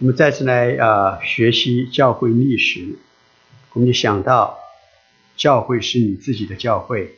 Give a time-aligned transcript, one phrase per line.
[0.00, 2.96] 我们再次来呃学习教会历史，
[3.74, 4.58] 我们就想到
[5.36, 7.16] 教会是你自己的教会，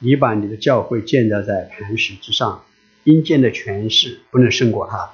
[0.00, 2.64] 你把你的教会建造在磐石之上，
[3.04, 5.10] 阴间的权势不能胜过它。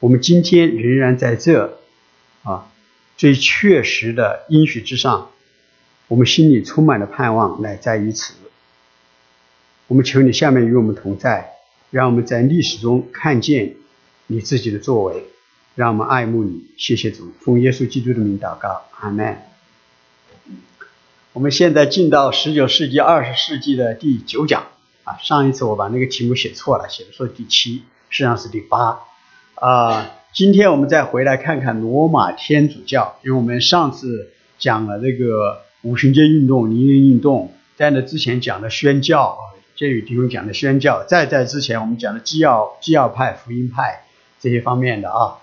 [0.00, 1.80] 我们今天仍然在这
[2.44, 2.72] 啊
[3.18, 5.30] 最确实的应许之上，
[6.06, 8.32] 我们心里充满了盼望，乃在于此。
[9.86, 11.50] 我们求你下面与我们同在，
[11.90, 13.74] 让我们在历史中看见
[14.28, 15.24] 你自己的作为。
[15.78, 19.38] 让我们爱慕你，谢谢主，奉耶稣基督的名祷告，阿门。
[21.32, 24.66] 我们现在进到十九世纪、二十世纪的第九讲
[25.04, 25.18] 啊。
[25.22, 28.98] 上一次我把那个题目写错了，写的说第七，实际上是第八
[29.54, 30.10] 啊。
[30.32, 39.38] 今天我们再回来看看罗马天主教，因为我们上次讲了这个五旬节运动、尼林运动，在那之前讲的宣教，
[39.76, 44.02] 这与弟兄讲的宣教，再在之前我们讲的基要基要派、福音派
[44.40, 45.38] 这些方面的啊。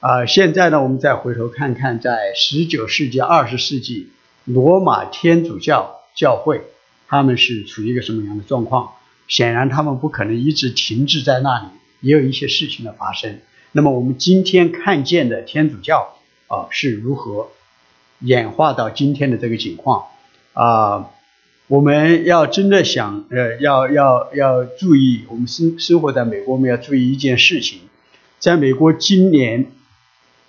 [0.00, 4.10] 啊，现在呢，我们再回头看看，在十九世纪、二十世纪，
[4.44, 6.62] 罗马天主教教会
[7.08, 8.92] 他们是处于一个什么样的状况？
[9.26, 11.66] 显然，他们不可能一直停滞在那里，
[12.00, 13.40] 也有一些事情的发生。
[13.72, 16.14] 那么，我们今天看见的天主教
[16.46, 17.48] 啊，是如何
[18.20, 20.04] 演化到今天的这个情况？
[20.52, 21.10] 啊，
[21.66, 27.80] 我们要真的想，呃，要要要注意，我们生生活在美国，我们要注意一件事情，
[28.38, 29.72] 在美国今年。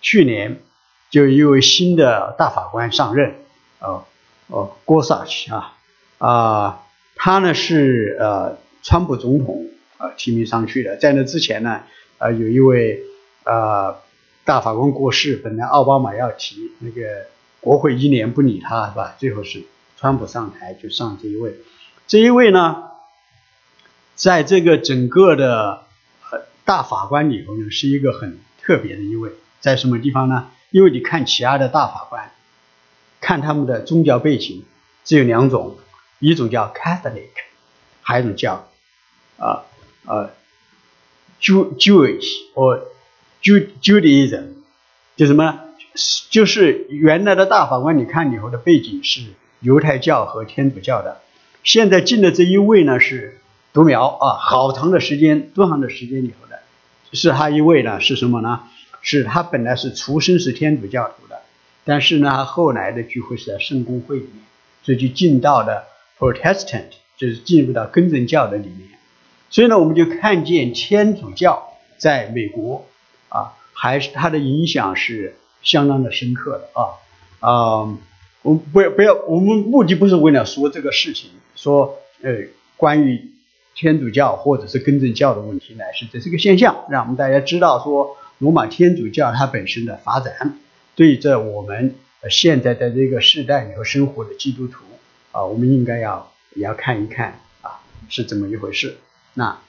[0.02, 0.62] 去年
[1.10, 3.36] 就有一位新的大法官上任，
[3.80, 4.06] 哦
[4.48, 5.76] 哦，郭萨奇啊
[6.18, 6.84] 啊，
[7.16, 9.66] 他呢是呃川普总统
[9.98, 11.82] 啊提名上去的，在那之前呢，
[12.18, 13.04] 呃有一位
[13.44, 13.98] 呃
[14.46, 17.28] 大法官过世，本来奥巴马要提，那个
[17.60, 19.16] 国会一年不理他是吧？
[19.18, 19.64] 最后是
[19.98, 21.56] 川普上台就上这一位，
[22.08, 22.84] 这一位呢，
[24.16, 25.84] 在这个整个的
[26.64, 29.32] 大法官里头呢，是一个很特别的一位。
[29.60, 30.50] 在什么地方呢？
[30.72, 32.32] 因为你看其他的大法官，
[33.20, 34.64] 看他们的宗教背景，
[35.04, 35.78] 只有两种，
[36.20, 37.30] 一种叫 Catholic，
[38.02, 38.70] 还有一种叫
[39.38, 39.66] 啊
[40.06, 40.30] 啊
[41.42, 42.86] Jew Jewish 或
[43.42, 44.46] Judaism，
[45.16, 45.60] 就什么呢？
[46.30, 49.22] 就是原来的大法官，你看以后的背景是
[49.60, 51.22] 犹太教和天主教的，
[51.64, 53.42] 现在进的这一位呢是
[53.74, 56.62] 独苗啊，好长的时间，多长的时间以后的，
[57.14, 58.62] 是他一位呢是什么呢？
[59.02, 61.42] 是他本来是出身是天主教徒的，
[61.86, 64.44] 但是呢，后来的聚会是在圣公会里面，
[64.84, 65.86] 所以就进到了
[66.18, 68.90] Protestant，就是进入到根正教的里面。
[69.50, 72.86] 所以呢，我们就看见天主教在美国
[73.30, 77.00] 啊，还是它的影响是相当的深刻的啊
[77.40, 77.98] 啊！
[78.42, 82.32] 我不要不要，我们目的不是为了说这个事情，说呃
[82.78, 83.32] 关于
[83.74, 88.18] 天主教或者是根正教的问题，乃是这是个现象，让我们大家知道说。
[88.40, 90.58] 罗马天主教它本身的发展，
[90.96, 91.96] 对着我们
[92.30, 94.84] 现在在这个时代里头生活的基督徒
[95.34, 98.96] 啊，我们应该要也要看一看啊，是怎么一回事。
[99.34, 99.60] 那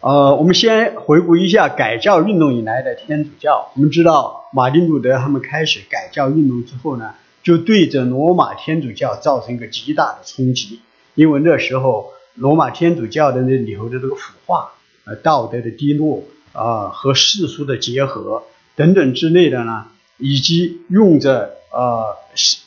[0.00, 3.70] 呃，我们先回顾一下改教运动以来的天主教。
[3.74, 10.80] 我们知道马丁路德他们开始改教运动之后呢，就对着罗马天主教造成一个极大的冲击，
[11.14, 14.72] 因为那时候罗马天主教的那里头的这个腐化，
[15.06, 16.22] 呃，道德的低落。
[16.54, 18.44] 啊，和世俗的结合
[18.76, 19.86] 等等之类的呢，
[20.18, 22.16] 以及用着呃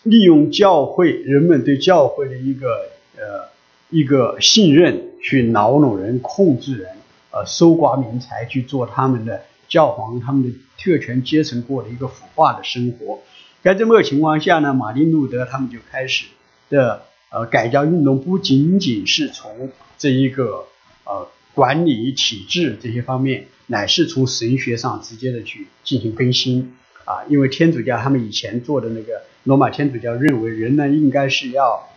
[0.03, 2.68] 利用教会人们对教会的一个
[3.16, 3.50] 呃
[3.90, 6.90] 一个信任去挠弄人、控制人，
[7.31, 13.19] 呃搜刮民财去做他们的教皇、他们的特权阶层过的一个腐化的生活。
[13.64, 16.25] 在这么个情况下呢，马丁路德他们就开始
[16.69, 20.66] 的呃改教运动，不仅仅是从这一个
[21.06, 23.48] 呃管理体制这些方面。
[23.67, 26.73] 乃是从神学上直接的去进行更新
[27.05, 31.89] 啊，因为天主教他们以前做的那个罗马天主教认为人呢应该是要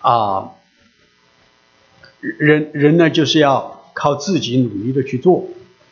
[0.00, 0.50] 啊
[2.20, 5.48] 人人呢就是要靠自己努力的去做，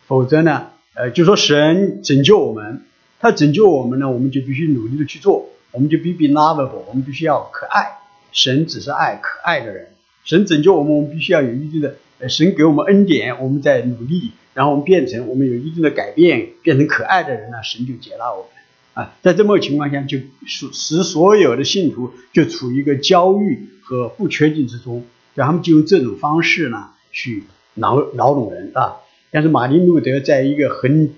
[0.06, 2.82] 否则呢呃就说神拯救我们，
[3.20, 7.98] 他拯救我们呢我们就必须努力的去做，我们就必须 lovable，我们必须要可爱，
[8.32, 9.90] 神只是爱可爱的人，
[10.24, 11.96] 神拯救我们我们必须要有一定的
[12.28, 14.32] 神给我们恩典，我们在努力。
[14.56, 18.46] 然后我们变成我们有一定的改变，变成可爱的人呢，神就接纳我们
[18.94, 19.14] 啊。
[19.20, 20.16] 在这么情况下，就
[20.46, 25.04] 使使所有的信徒就处于一个焦虑和不确定之中，
[25.34, 27.44] 然后他们就用这种方式呢去
[27.74, 28.96] 挠挠弄人啊。
[29.30, 31.12] 但是马丁路德在一个很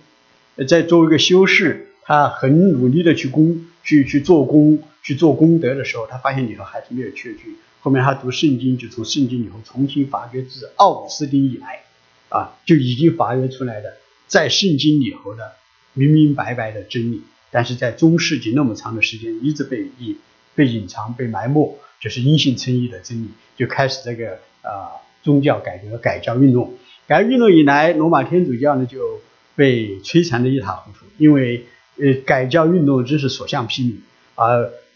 [0.67, 7.56] 在作为一个修士，他很努力的去功去去做功去做功德的时候，他发现里头还是没有确据。
[7.79, 11.82] 后面他读圣经，就从圣经里头重新发掘自奥古斯丁以来。
[12.28, 13.96] 啊，就已经发掘出来的，
[14.26, 15.52] 在圣经里头的
[15.94, 20.19] 明明白白的真理，但是在中世纪那么长的时间一直被隐
[20.54, 26.75] 被隐藏、被埋没，就是因信称义的真理，就开始这个啊宗教改革、改教运动。
[27.06, 29.20] 改革运动以来，罗马天主教呢就
[29.56, 31.64] 被摧残的一塌糊涂，因为
[31.96, 33.94] 呃改教运动真是所向披靡
[34.34, 34.48] 啊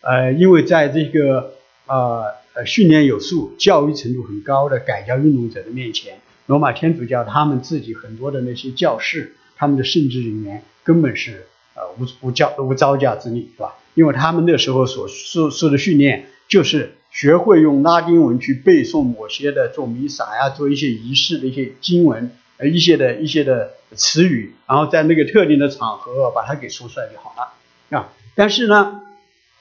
[0.03, 1.55] 呃，因为在这个
[1.87, 2.25] 呃
[2.55, 6.21] 呃训练有素、教育程度很高的改教运动者的面前。
[6.47, 13.75] 罗马天主教他们自己很多的那些教士，他们的圣职人员根本是呃无无教无招架之力，是吧？
[13.95, 28.09] 因为他们那时候所受受的训练就是学会用拉丁文去背诵某些的做弥撒呀、做一些仪式的一些经文，呃一些的一些的词语，然后在那个特定的场合把它给说出来就好了啊。
[28.35, 29.03] 但是呢，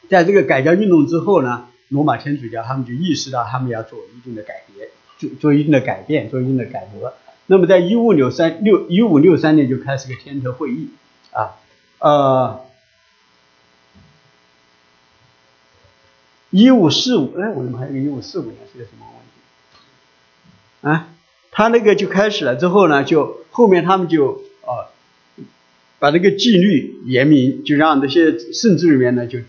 [0.09, 4.70] 在这个改教运动之后呢，罗马天主教他们就意识到他们要做一定的改革。
[5.21, 7.13] 做做一定的改变，做一定的改革。
[7.45, 10.89] 那么，在一五六三六一五六三年就开始个天特会议
[11.31, 11.59] 啊，
[11.99, 12.61] 呃，
[16.49, 19.05] 一五四五，哎，我怎么还有个一五四五年是个什么
[20.81, 20.97] 问题？
[20.97, 21.09] 啊，
[21.51, 24.89] 他那个就开始了之后呢，就后面他们就啊，
[25.99, 29.39] 把这个纪律严明，就让这些圣职人员呢就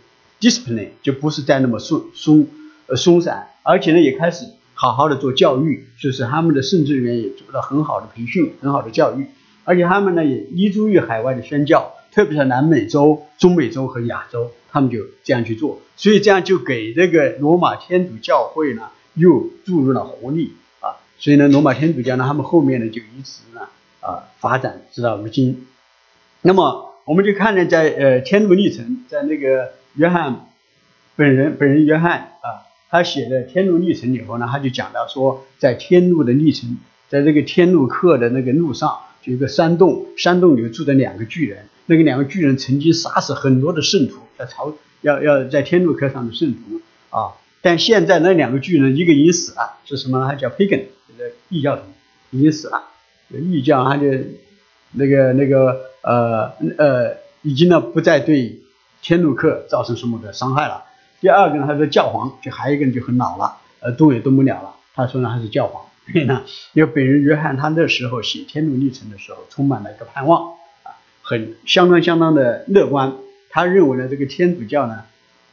[0.41, 2.49] discipline 就不是再那么松松
[2.89, 4.47] 呃松散，而且呢也开始。
[4.75, 9.27] 好好的做教育，就是他们的圣职人员也做了很好的培训，很好的教育，
[9.65, 23.61] 而且他们呢也依诸于海外的宣教，特别是南美洲、中美洲和亚洲，他们就这样去做，所以这样就给这个罗马天主教会呢又注入了活力啊，所以呢罗马天主教呢他们后面呢就一直呢
[24.01, 25.67] 啊发展直到如今。
[26.41, 30.47] 那么我们就看呢在呃天路历程，在那个约翰
[31.15, 32.72] 本人本人约翰啊。
[32.93, 36.77] 他写的《天路历程》以后呢，他就讲到说，在天路的历程，
[37.09, 41.65] 在这个天路客的那个路上，有一个山洞，山洞里住着两个巨人。
[41.87, 47.33] 那个两个巨人曾经杀死很多的圣徒，在朝要要在天路客上的圣徒啊。
[47.63, 50.29] 但现在那两个巨人，一个已经死了，是什么？
[50.29, 51.85] 他叫 pagan，这个异教徒，
[52.33, 52.83] 已经死了。
[53.31, 54.07] 异教他就
[54.93, 58.61] 那个那个呃呃，已经呢不再对
[59.01, 60.85] 天路客造成什么的伤害了。
[61.23, 64.75] 第二个呢，他说教皇，就还有一个人就很老了，呃，动也动不了了。
[64.93, 65.85] 他说呢，他是教皇。
[66.13, 66.43] 所以呢，
[66.73, 73.13] 因为本人约翰他那时候写《天路历程》的时候，充满了一个盼望啊，很相当相当的乐观。
[73.51, 75.05] 他认为呢，这个天主教呢，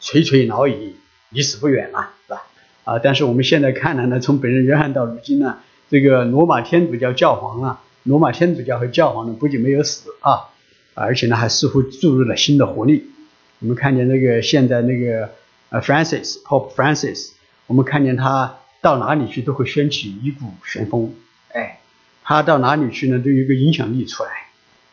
[0.02, 0.96] 垂垂老矣，
[1.30, 2.42] 离死不远了，是吧？
[2.86, 5.60] 啊，但是我们现在看来呢，从本人约翰到如今呢，
[5.92, 10.50] 这个罗马天主教教皇啊，罗马天主教和教皇呢，不仅没有死啊，
[10.96, 13.12] 而且呢，还似乎注入了新的活力。
[13.60, 15.30] 我们看见那个现在那个。
[15.70, 17.32] 呃，Francis Pope Francis，
[17.68, 21.14] 我们看见他到哪里去都会掀起一股旋风，
[21.54, 21.80] 哎，
[22.24, 24.30] 他到哪里去呢都有一个影响力出来，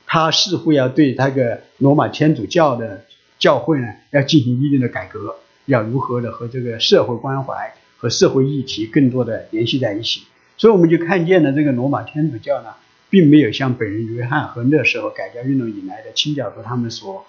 [0.07, 3.07] 他似乎要对那个罗马天主教的
[3.39, 10.25] 教会呢要进行一定的改革，要如何的和这个社会关怀和社会议题更多的联系在一起，
[10.59, 12.75] 所以我们就看见了这个罗马天主教呢，
[13.09, 17.25] 并没有像本人约翰和那时候改革运动以来的清教徒他们所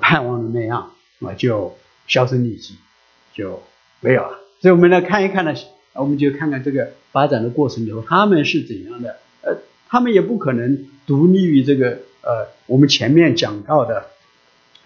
[0.00, 1.76] 盼望的那样啊，就
[2.06, 2.76] 销声匿迹。
[3.34, 3.62] 就
[4.00, 5.54] 没有了，所以我们来看一看呢，
[5.94, 9.16] 我们就看看这个发展的过程以后，他们是怎样的？
[9.42, 9.56] 呃，
[9.88, 14.06] 他们也不可能独立于这个呃，我们前面讲到的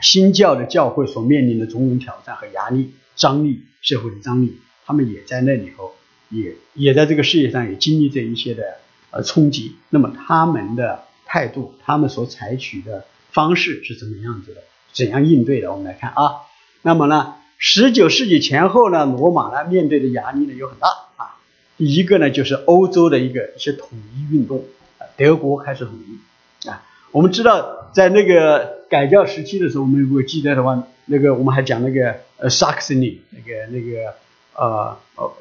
[0.01, 5.93] 新教的教会所面临的种种挑战和压力、张力、社会的张力，他们也在那里头，
[6.31, 8.63] 也也在这个世界上也经历这一些的
[9.11, 9.77] 呃冲击。
[9.91, 14.63] 那么他们的态度，他们所采取的方式是怎么样子的？
[14.93, 15.71] 怎样应对的？
[15.73, 16.47] 我们来看啊，
[16.83, 17.35] 那么呢？
[17.59, 21.37] 十九世纪前后呢，罗马呢面对的压力呢有很大啊。
[21.79, 24.65] 第一个呢就是欧洲的一个一些统一运动
[24.99, 26.83] 啊，德国开始统一啊。
[27.13, 34.15] 我们知道在那个改教时期的时候，我们如果记得的话，那个我们还讲那个呃萨克森尼那个那个
[34.55, 35.33] 呃呃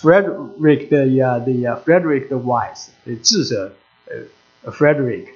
[0.00, 3.72] Frederick 的呀的呀 Frederick 的 Wise 的智者
[4.64, 5.26] 呃 Frederick，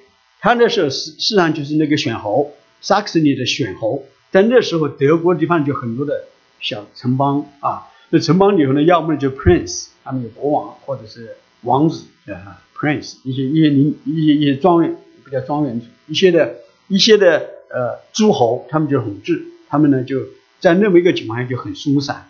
[0.41, 4.03] 他那时候实实际上就是那个选侯萨克森尼的选侯。
[4.35, 6.25] 在那时候，德国地方就很多的
[6.59, 16.53] 小城邦啊，那城邦里头呢，要么就 prince，他们有国王或者是王子啊，prince，一些一些领一些一些庄园，不叫庄园主，一些的
[16.89, 20.19] 一些的呃诸侯，他们就统治，他们呢就
[20.59, 22.27] 在那么一个情况下就很松散。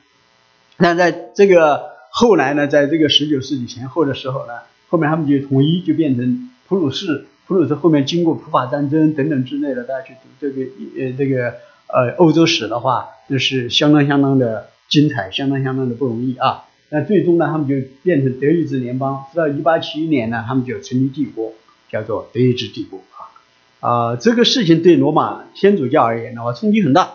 [0.77, 4.53] 那在这个后来呢，在这个十九世纪前后的时候呢，
[4.89, 10.61] 后面他们就统一，就变成普鲁士，普鲁士后面经过普法战争等等之类的，大家去读这个
[10.99, 11.55] 呃这个。
[11.87, 16.65] 呃，欧洲史的话，那是相当相当的精彩，相当相当的不容易啊。
[16.89, 19.25] 那最终呢，他们就变成德意志联邦。
[19.31, 21.53] 直到一八七一年呢，他们就成立帝国，
[21.89, 23.31] 叫做德意志帝国啊。
[23.79, 27.09] 啊，这个事情对罗马天主教而言的话冲击很大，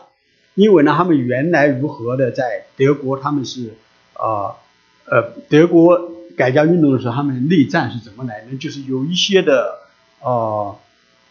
[0.54, 3.74] 因为呢，他们原来如何的在德国，他们是
[4.14, 4.54] 啊
[5.06, 8.56] 呃德国改革运动的时候，他们内战是怎么来的？
[8.56, 9.78] 就是有一些的
[10.20, 10.76] 啊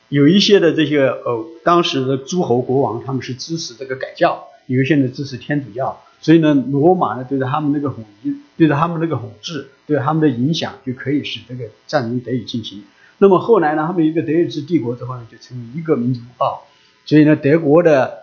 [0.09, 12.83] 有一些的这些呃当时的诸侯国王，他们是支持这个改教，有一些呢支持天主教，所以呢，罗马呢对着他们那个统一，对着他们那个统治，对他们的影响，就可以使这个战争得以进行。
[13.19, 16.65] 那么后来呢，他们一个德意志帝国之后呢，就成为一个民族啊。
[17.05, 18.19] 所以呢，德国的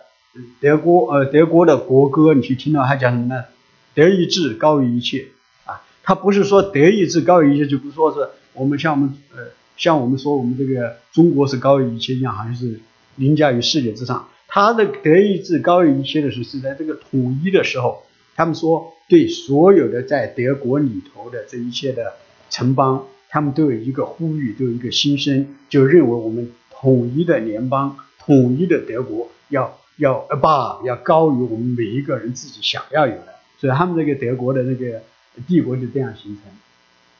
[0.59, 3.45] 德国呃德国的国歌，你去听到他讲什么呢？
[3.93, 5.27] 德意志高于一切
[5.65, 5.81] 啊。
[6.03, 9.43] 他不是说德意志高于一切，就不说是我们像我们呃
[9.77, 12.79] 像我们说我们这个中国是高于一切一样，好像是
[13.15, 14.27] 凌驾于世界之上。
[14.47, 18.03] 他的德意志高于一切的时候，是在这个统一的时候，
[18.35, 22.13] 他们说对所有的在德国里头的这一切的
[22.49, 23.05] 城邦。
[23.29, 35.03] 他们都有一个呼吁，都有一个心声，就认为我们统一的联邦、统一的德国要要呃把要高于我们每一个人自己想要有的，所以他们这个德国的那个
[35.45, 36.43] 帝国就这样形成。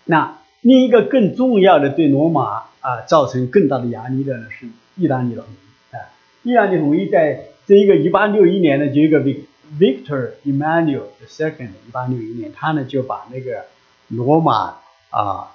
[0.05, 5.99] 那另一个更重要的对罗马啊造成更大的压力的呢是意大利的统一啊，
[6.43, 13.65] 意大利统一在这一个一八六一年呢，就一个 Victor Emmanuel the Second，一八六一年，他呢就把那个
[14.07, 14.77] 罗马
[15.09, 15.51] 啊。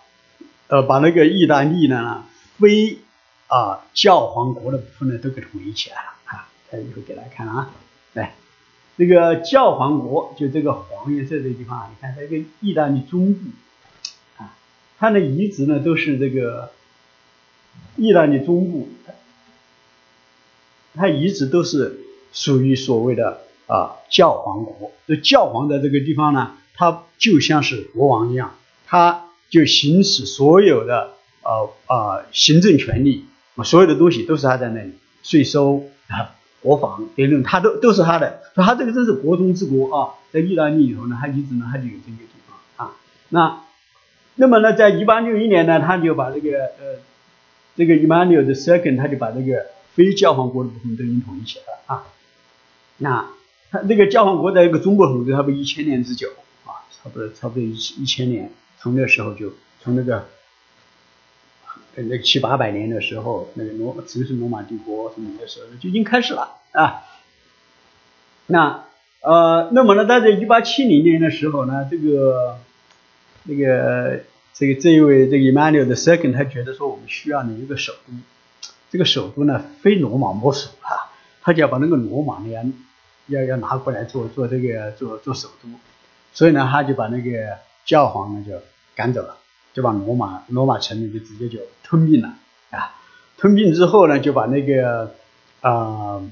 [0.69, 2.25] 呃，把那个意大利呢，
[2.59, 2.97] 非
[3.47, 6.49] 啊教皇国的部分呢，都给统一起来了啊！
[6.71, 7.71] 他一会给大家看啊，
[8.15, 8.33] 来，
[8.97, 13.41] 这个教皇国就这个黄颜色的地方，你看它一个意大利中部，
[15.03, 16.71] 它的遗址呢都是这个
[17.97, 18.89] 意大利中部，
[20.95, 21.99] 它遗址都是
[22.33, 24.93] 属于所谓的啊教皇国。
[25.09, 28.55] 这教皇在这个地方呢，他就像是国王一样，
[28.87, 29.27] 他。
[29.53, 31.11] 就行使所有的
[31.43, 33.27] 呃呃行政权利，
[33.63, 34.93] 所有的东西都是他在那里，
[35.23, 36.33] 税收啊、
[36.63, 38.41] 国防等等，他都都是他的。
[38.55, 42.97] 说他这个真是国中之国啊，在意大利里头呢，他一直呢他就有这个地方啊。
[43.29, 43.61] 那
[44.37, 46.99] 那么呢，在一八六一年呢，他就把这个呃
[47.77, 52.07] 这个 Emmanuel the Second，他就把这个非教皇国的部分都已经统一起来了啊。
[52.99, 53.27] 那
[53.71, 56.29] 他这个教皇国在一个中国统治差不多一千年之久
[56.65, 58.51] 啊，差不多差不多一一千年。
[58.79, 60.27] 从那时候就从那个
[61.95, 67.03] 在那七八百年的时候，那个罗城市罗马帝国什么的时候就已经开始了啊。
[68.47, 68.85] 那
[69.21, 72.59] 呃，那么呢，在这一八七零年的时候呢，这个
[73.45, 74.21] 那个
[74.53, 78.13] 这个这一位这个 Emmanuel the Second，他觉得说我们需要你一个首都，
[78.91, 82.73] 这个首都呢非罗马莫属啊，他就要把那个罗马呢
[83.27, 85.69] 要要拿过来做做这个做做首都，
[86.33, 88.61] 所以呢，他就把那个教皇呢就。
[88.95, 89.39] 赶走了，
[89.73, 92.35] 就把罗马罗马城呢就直接就吞并了
[92.71, 92.95] 啊！
[93.39, 95.15] 吞并之后呢，就把那个
[95.63, 96.23] 啊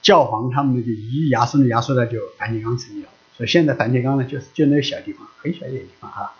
[0.00, 3.10] 教皇他们就一压缩的压缩呢就梵蒂冈成立了。
[3.36, 6.32] 所以现在梵蒂冈呢就是就那个小地方，很小一点地方啊，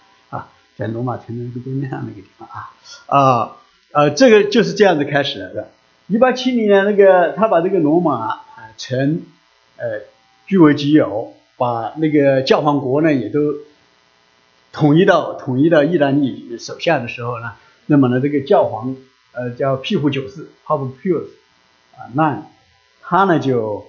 [0.79, 2.71] 在罗马城的那个对面上那个地方啊
[3.07, 3.57] 啊
[3.93, 5.71] 呃这个就是这样子开始的。
[6.07, 8.41] 一八七零年那个他把这个罗马
[8.77, 9.23] 城
[9.77, 10.01] 呃
[10.47, 13.41] 据为己有，把那个教皇国呢也都。
[14.71, 17.55] 统一到统一到意大利手下的时候呢，
[17.87, 18.95] 那么呢，这个教皇
[19.33, 21.25] 呃叫庇护九世 Pope Pius
[21.97, 22.43] 啊，那
[23.01, 23.87] 他呢就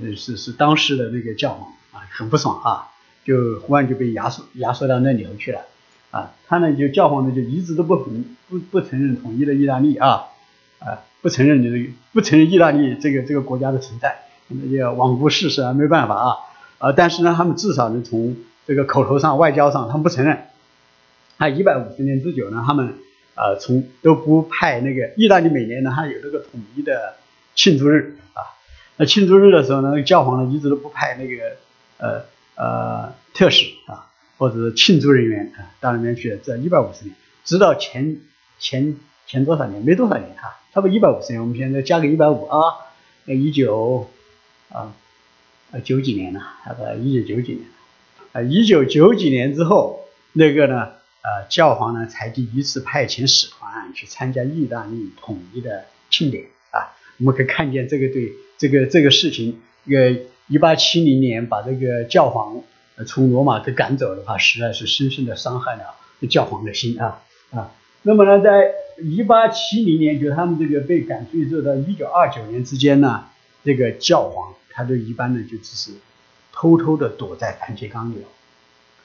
[0.00, 2.88] 呃是是当时的那个教皇啊，很不爽啊，
[3.24, 5.60] 就忽然就被压缩压缩到那里头去了
[6.16, 8.10] 啊，他呢就教皇呢就一直都不不
[8.48, 10.24] 不不承认统一的意大利啊
[10.78, 11.76] 啊，不承认这个
[12.12, 16.36] 不承认意大利这个这个国家的存在，那就罔顾事实啊，没办法啊
[16.78, 20.38] 啊，但是呢，他们至少能从这个口头上、外交上，他们不承认。
[21.38, 22.94] 他一百五十年之久呢，他们
[23.34, 27.16] 呃从都不派那个意大利每年呢，他有这个统一的
[27.54, 28.40] 庆祝日啊。
[28.96, 31.56] 那庆祝日的时候呢，教皇呢一直都不派那个
[31.98, 34.08] 呃呃特使啊，
[34.38, 36.38] 或者是庆祝人员啊到那边去。
[36.42, 37.14] 这一百五十年，
[37.44, 38.18] 直到前
[38.58, 39.82] 前前多少年？
[39.82, 41.40] 没多少年啊，差不多一百五十年。
[41.40, 42.58] 我们现在加个一百五啊，
[43.24, 44.08] 那一九
[44.70, 44.94] 啊
[45.72, 47.66] 呃九几年了，差不一九九几年。
[48.32, 50.90] 啊，一九九几年之后，那个呢，
[51.22, 56.92] 呃，教皇呢才第一次派遣使团去参加意大利统一的庆典啊。
[57.18, 62.62] 我们可以看见这个对这个这个事情，呃，一八七零年把这个教皇
[63.04, 65.94] 从罗马给赶走的话，实在是深深的伤害了
[66.28, 67.72] 教皇的心啊啊。
[68.02, 68.72] 那么呢，在
[69.02, 73.24] 一八七零年，就他们这个被赶出去之后，到一九二九年之间呢，
[73.64, 75.92] 这个教皇他就一般呢就只是。
[76.58, 78.24] 偷偷的躲在梵蒂冈里，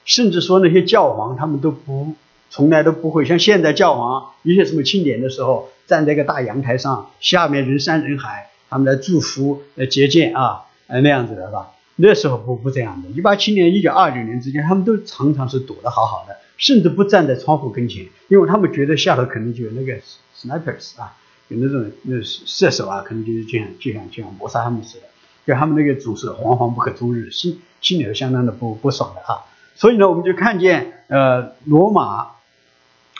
[0.06, 2.14] 甚至说那些教皇他们都不
[2.48, 11.72] 从来都不会像现在教皇一些什么庆典的时候，站在一个大阳台上，下面人山人海，他们来祝福、来接见啊，呃那样子的是吧？
[11.96, 13.08] 那时候不不这样的。
[13.10, 19.98] 一八七年、一九二九年之间，他们都常常是躲得好好的，甚至不站在窗户跟前，因为他们觉得下头可能就有那个
[20.34, 21.14] snipers 啊，
[21.48, 25.04] 有那种那射手啊，可能就是这样就像就像谋杀他们似的，
[25.46, 29.44] 就他们那个总是惶惶不可终日，心心里头相当的不不爽的啊。
[29.74, 32.28] 所以呢，我们就看见呃罗马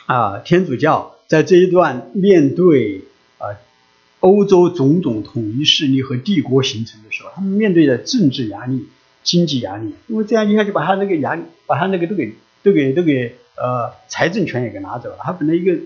[0.07, 3.05] 啊天主教在这一段面对。
[4.23, 8.88] 欧洲种种统一势力和帝国形成的时候，他们面对的政治压力、
[9.25, 15.17] 经济压力，因为这样一下就把他那个压力，把他那个都给都给都给呃财政权也给拿走了。
[15.21, 15.76] 他本来一个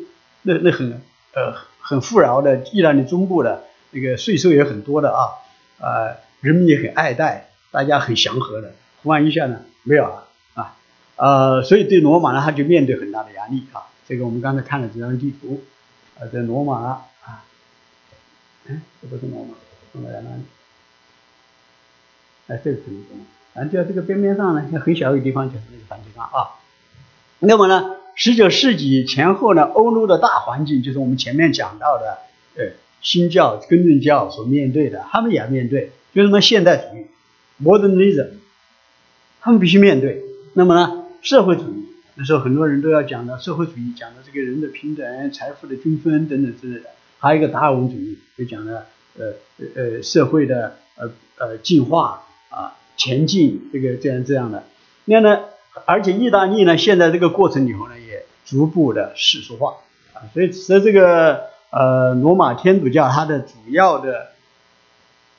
[0.42, 1.00] 那那很
[1.34, 5.32] 呃很富饶的意大利中部的那个税收也很多的啊，
[5.80, 10.76] 呃人民也很爱戴，大家很祥和的，忽然一下呢没有了啊
[11.16, 13.88] 呃，所以对罗马呢他就面对很大的压力啊。
[14.06, 15.62] 这个我们刚才看了这张地图，
[16.20, 16.82] 啊在罗马。
[16.82, 16.98] 呢
[18.68, 19.54] 哎，这不是罗马，
[19.92, 20.42] 罗马在哪里？
[22.48, 23.24] 哎，这个是罗马。
[23.54, 26.60] 反正就在这个边边上呢，很小一个地方就是那个梵蒂冈啊。
[27.38, 32.18] 那么呢，十九世纪前后呢，欧洲的大环境就是我们前面讲到的，
[32.56, 37.06] 呃，新教、根正教所面对的，他们也要面对，就是什么现代主义
[37.62, 38.28] （modernism），
[39.40, 40.22] 他们必须面对。
[40.54, 46.90] 那么呢，社会主义，那时候很多人都要讲的社会主义，讲的这个人的平等、财富的均分等等之类的。
[47.26, 48.86] 还有一个达尔文主义，就讲的
[49.18, 49.32] 呃
[49.74, 54.62] 呃社会的呃呃进化啊前进这个这样这样的，
[55.06, 55.40] 那呢，
[55.86, 59.74] 而且意大利呢现在这个过程以后呢也逐步的世俗化
[60.14, 64.28] 啊，所以使得这个呃罗马天主教它的主要的，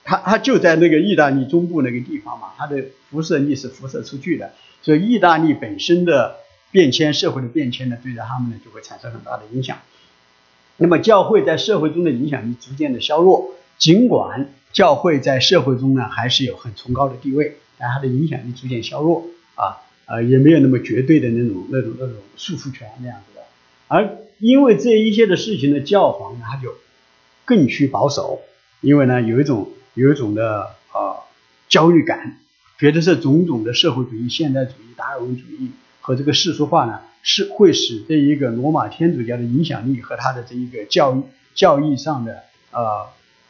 [0.03, 4.51] 它它就在那个意大利中部那个地方嘛，它的辐射力是辐射出去的，
[4.81, 6.35] 所以意大利本身的
[6.69, 9.77] 变迁社会的变迁呢，对着他们呢就会产生很大的影响。
[10.77, 23.41] 那么教会在社会中的影响力逐渐的削弱，尽管教会在社会中呢还是有很崇高的地位，但它的影响力逐渐削弱啊，呃也没有那么绝对的那种那种那种束缚权那样子的。
[23.87, 26.75] 而因为这一切的事情呢，教皇呢他就
[27.43, 28.41] 更趋保守，
[28.81, 31.25] 因为呢有一种有一种的啊
[31.67, 32.37] 焦虑感，
[32.77, 36.99] 觉得这种种的社会主义、现代主义、达尔文主义和这个世俗化呢。
[37.21, 43.07] 是会使这一个罗马天主教的影响力和他的这一个教育教义上的呃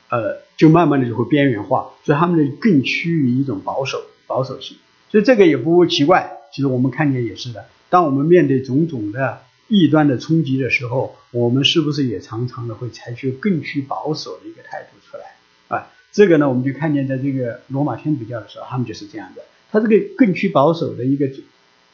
[0.09, 4.77] 呃，就慢慢的就会边缘化，所以他们的更趋于一种保守保守性，
[5.11, 6.37] 所以这个也不奇怪。
[6.51, 15.35] 其实我们看见也是的，当我们面对种种的异端的冲击的时候，我们是不是也常常的会采取更趋保守的一个态度出来
[15.67, 15.91] 啊？
[16.13, 21.29] 这个呢，我们就看见在这个罗马天主教的时候，他们就是这样的，他这个更趋保守的一个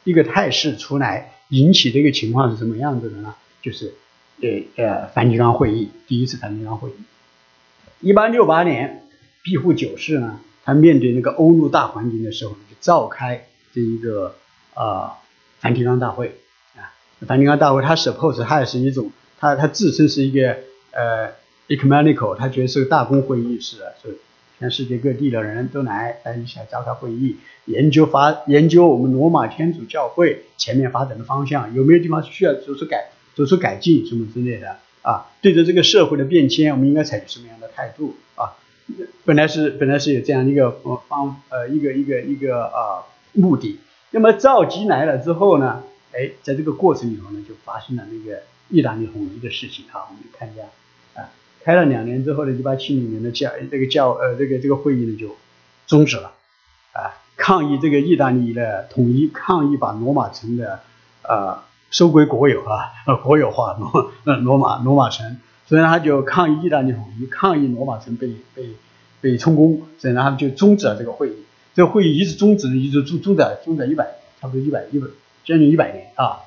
[0.04, 1.32] 一个态势出来。
[1.48, 3.34] 引起这个情况是什么样子的呢？
[3.62, 3.94] 就是，
[4.42, 6.94] 呃呃，梵蒂冈会议第一次梵蒂冈会议，
[8.00, 9.06] 一八六八年，
[9.42, 14.34] 庇护九世呢，他面对那个欧陆大环境的时候，就召开这一个
[14.74, 15.10] 呃
[15.60, 16.38] 梵蒂冈大会
[16.76, 16.92] 啊。
[17.26, 20.58] 梵蒂冈大会，他 suppose 他也是一种，他他自称是一个
[20.92, 21.32] 呃
[21.68, 24.18] ecumenical，他觉得是个大公会议似的，是
[24.58, 27.36] 全世界各地的人都来来一起来召开会议。
[27.66, 35.26] 研究发研究我们罗马天主教会前面发展的方向，有没有地方需要做出改做出改进什么之类的啊？
[35.40, 38.52] 对着这个社会的变迁，我们应该采取什么样的态度啊？
[39.24, 40.70] 本来是本来是有这样一个
[41.08, 43.80] 方呃一个一个一个啊目的。
[44.10, 50.04] 那么召集来了之后呢，哎，在这个过程里头呢，就发生了那个意大利统一的事情啊。
[50.10, 50.62] 我们看一下，
[51.64, 55.34] 开了两年之后呢，一八七零年的教这个教呃这个这个会议呢就
[55.86, 56.32] 终止了
[56.92, 57.16] 啊。
[57.36, 60.80] 抗议这个意大利的统一，抗议把罗马城的
[61.22, 61.58] 呃
[61.90, 68.68] 收归国有啊，呃 国有化罗呃罗马罗马城，所以呢他就抗议意大利统一，抗议罗马城被被
[69.22, 71.36] 被充公，所以呢他们就终止了这个会议。
[71.74, 74.06] 这个会议一直终止，一直终终止终止一百
[74.40, 75.08] 差不多一百一百
[75.44, 76.40] 将近一百年啊，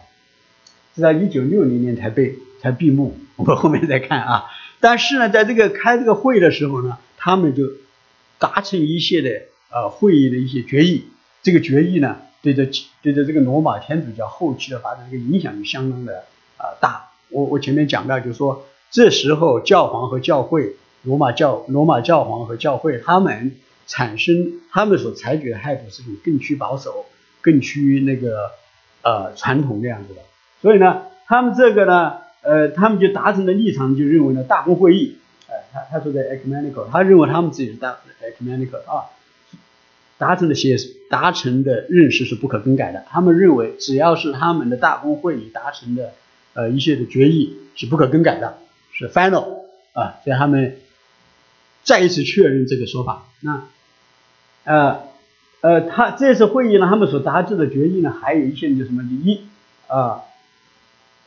[0.95, 3.17] 直到一九六零年才被才闭幕。
[3.35, 4.45] 我们后面再看啊。
[4.79, 7.63] 但是呢，在这个开这个会的时候呢，他们就
[8.39, 9.29] 达成一些的。
[9.69, 11.09] 呃，会议的一些决议，
[11.43, 12.65] 这个决议呢，对着
[13.01, 16.23] 对着这个罗马天主教后期的发展，这个影响就相当的
[16.57, 17.09] 呃大。
[17.27, 27.05] 我我前面讲到，就是说，这时候教皇和教会，罗马教罗马教皇和教会，他们产生他们所采取的态度是种更趋保守、
[27.41, 28.51] 更趋那个
[29.01, 30.21] 呃传统这样子的。
[30.61, 35.17] 所以呢，他们这个呢，呃，他们就达成的立场就认为呢，大公会议，
[35.49, 39.11] 呃，他他说的 ecumenical，他认为他们自己是大 ecumenical 啊。
[40.19, 40.75] 达成的协
[41.11, 43.05] 达成的认识是不可更改的。
[43.07, 46.13] 他们认为，只要是他们的大公会议达成的
[46.53, 48.57] 呃一些的决议是不可更改的，
[48.93, 49.59] 是 final
[49.93, 50.77] 啊，所以他们
[51.83, 53.27] 再一次确认这个说法。
[53.41, 53.65] 那
[54.63, 55.01] 呃
[55.61, 59.03] 呃，他这次会议呢，他们所达成的决议呢，还有一些就什么？
[59.03, 59.41] 第一
[59.85, 60.23] 啊，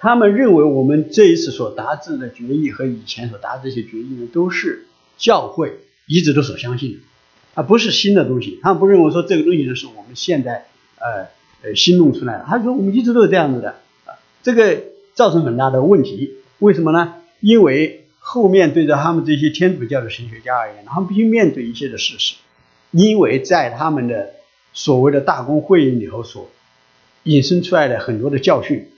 [0.01, 4.87] 他们认为我们这一次所达成的决议和以前所达这些决议呢，都是
[5.19, 6.99] 教会一直都所相信的。
[7.53, 10.67] 啊，不是新的东西，他们不认为说这个东西呢是我们现在
[10.99, 11.27] 呃
[11.63, 12.45] 呃新弄出来的。
[12.49, 13.71] 他说我们一直都是这样子的，
[14.07, 14.83] 啊，这个
[15.13, 16.37] 造成很大的问题。
[16.61, 17.17] 为什么呢？
[17.41, 22.37] 因为后面对着他们这些天主教的神学家而言，他们必须面对一些的事实，
[22.93, 24.31] 因为在他们的
[24.73, 26.49] 所谓的大公会议里头所
[27.25, 28.89] 引申出来的很多的教训，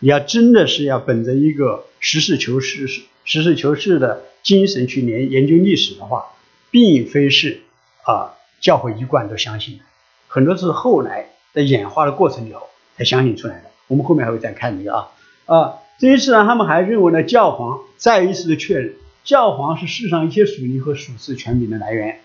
[0.00, 2.88] 你要真的是要本着一个实事求是、
[3.24, 6.24] 实事求是的精神去研研究历史的话，
[6.70, 7.60] 并非是。
[8.02, 9.84] 啊，教会一贯都相信的，
[10.26, 12.62] 很多是后来在演化的过程里头
[12.96, 13.64] 才相信出来的。
[13.88, 15.08] 我们后面还会再看这个啊
[15.44, 22.20] 啊，这一次呢，他们还认为呢，教皇再一次的确认，教皇是世上一切属灵和属世权柄的来源。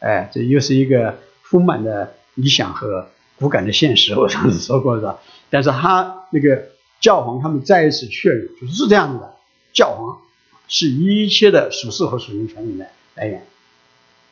[0.00, 3.08] 哎，这又是一个丰满的理想和
[3.38, 4.14] 骨感的现实。
[4.16, 5.20] 我上次说过是吧？
[5.50, 6.66] 但是他那个
[7.02, 9.34] 教皇他们再一次确认，就是这样子的，
[9.74, 10.22] 教皇
[10.68, 13.44] 是一切的属世和属灵权柄的来源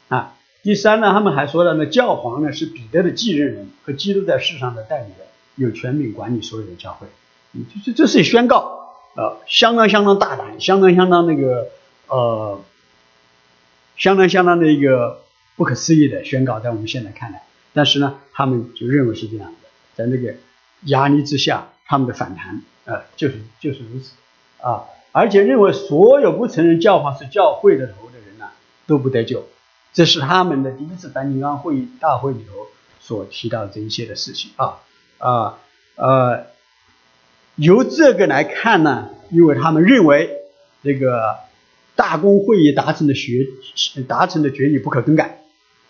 [0.08, 0.36] 啊。
[0.62, 7.08] 第三呢，他们还说了呢，教皇呢是彼得的继任人和基督在世上的代理人，有权柄管理所有的教会。
[7.52, 11.68] 这这这是宣告，呃，相当相当大胆，相当相当那个
[12.06, 12.60] 呃，
[13.96, 15.22] 相当相当的一个
[15.56, 17.42] 不可思议的宣告，在我们现在看来。
[17.72, 20.34] 但是呢，他们就认为是这样的，在那个
[20.84, 24.12] 压力之下，他们的反弹，呃，就是就是如此
[24.62, 28.50] 啊，而且认为所有不承认教皇是教会的头的人呢，
[28.86, 29.48] 都不得救。
[29.92, 32.68] 这是他们的第一次梵蒂冈会议大会里头
[33.00, 34.78] 所提到这一些的事情啊
[35.18, 35.58] 啊
[35.96, 36.46] 呃，
[37.56, 40.30] 由这个来看呢，因为他们认为
[40.84, 41.38] 这个
[41.96, 43.48] 大公会议达成的决
[44.06, 45.42] 达成的决议不可更改，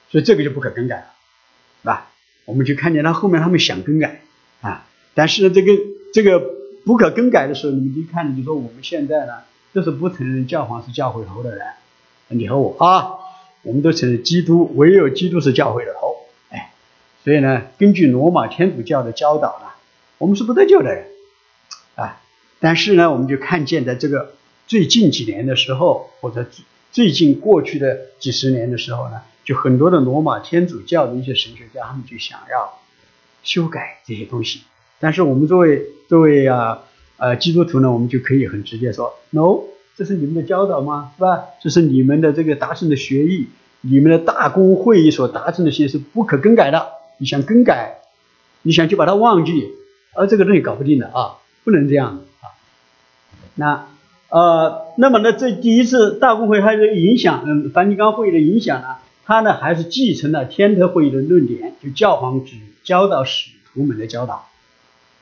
[0.09, 1.13] 所以这个就不可更改了，
[1.83, 2.11] 是吧？
[2.47, 4.23] 我们就看见他后面他们想更改
[4.63, 5.73] 啊，但是呢，这个
[6.13, 6.41] 这个
[6.85, 9.35] 不可更改的时候，你们就看，你说我们现在呢，
[9.73, 11.67] 都是不承认教皇是教会头的人，
[12.29, 13.17] 你和我啊。
[13.63, 16.17] 我们都承认基督，唯有基督是教会的头，
[16.49, 16.73] 哎，
[17.23, 19.67] 所以呢，根据罗马天主教的教导呢，
[20.17, 21.09] 我们是不得救的人，
[21.95, 22.23] 啊，
[22.59, 24.33] 但是呢，我们就看见在这个
[24.67, 26.47] 最近几年的时候，或者
[26.91, 32.81] 最近过去的几十年的时候呢，就很多的罗马天主教的一些神学家，他们就想要
[33.43, 34.63] 修改这些东西，
[35.01, 36.83] 但是我们作为作为啊
[37.17, 39.63] 呃基督徒呢，我们就可以很直接说，no。
[39.97, 41.13] 这是你们的教导吗？
[41.19, 41.45] 是吧？
[41.61, 43.49] 这是你们的这个达成的协议，
[43.83, 46.89] 你们的大公会议所达成的协议是不可更改的。
[47.19, 48.01] 你想更改，
[48.63, 49.69] 你想去把它忘记，
[50.15, 52.57] 而这个东西搞不定的啊，不能这样啊。
[53.57, 53.89] 那
[54.31, 64.47] 呃，那么呢，这第一次大公会它的影响，嗯，梵蒂冈会议的影响呢，它呢还是继承了天德会议的论点，就教皇只教导使徒们的教导。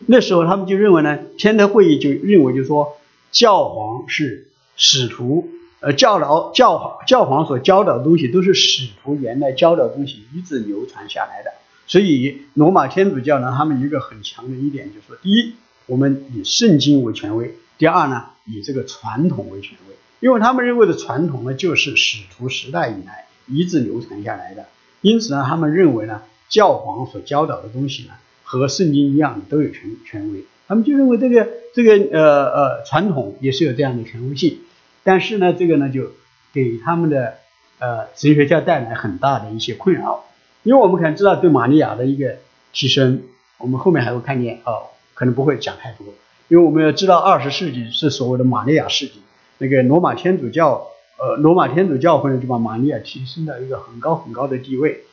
[0.07, 2.97] 那时候他们就认为呢，天德会议就认为就说
[3.31, 4.45] 教皇是。
[4.81, 5.49] 使徒，
[5.81, 11.51] 呃，教导教皇教皇所教导的东西都是使徒原来教导的东西一直流传下来的。
[11.89, 15.55] 所以罗马天主教呢，他们一个很强的一点就是说：第一，
[15.87, 19.97] 我们以圣经为权威；第二呢，以这个传统为权威。
[20.21, 24.67] 因为他们认为的传统呢，就是使徒时代以来一直流传下来的。
[25.01, 28.11] 因此呢，他们认为呢，教皇所教导的东西呢，
[28.49, 30.45] 和圣经一样都有权权威。
[30.67, 34.59] 他们就认为这个这个呃呃传统也是有这样的权威性。
[35.05, 36.13] 但是呢，这个呢就
[36.53, 37.35] 给他们的
[37.79, 40.25] 呃神学家带来很大的一些困扰，
[40.63, 42.37] 因为我们可能知道对玛利亚的一个
[42.73, 43.23] 提升，
[43.59, 46.07] 我们后面还会看见哦，可能不会讲太多，
[46.49, 49.23] 因为我们要知道二十世纪是所谓的玛利亚世纪，
[49.59, 55.05] 那个罗马天主教呃罗马天主教会呢就把玛利亚提升到一个很高很高的地位，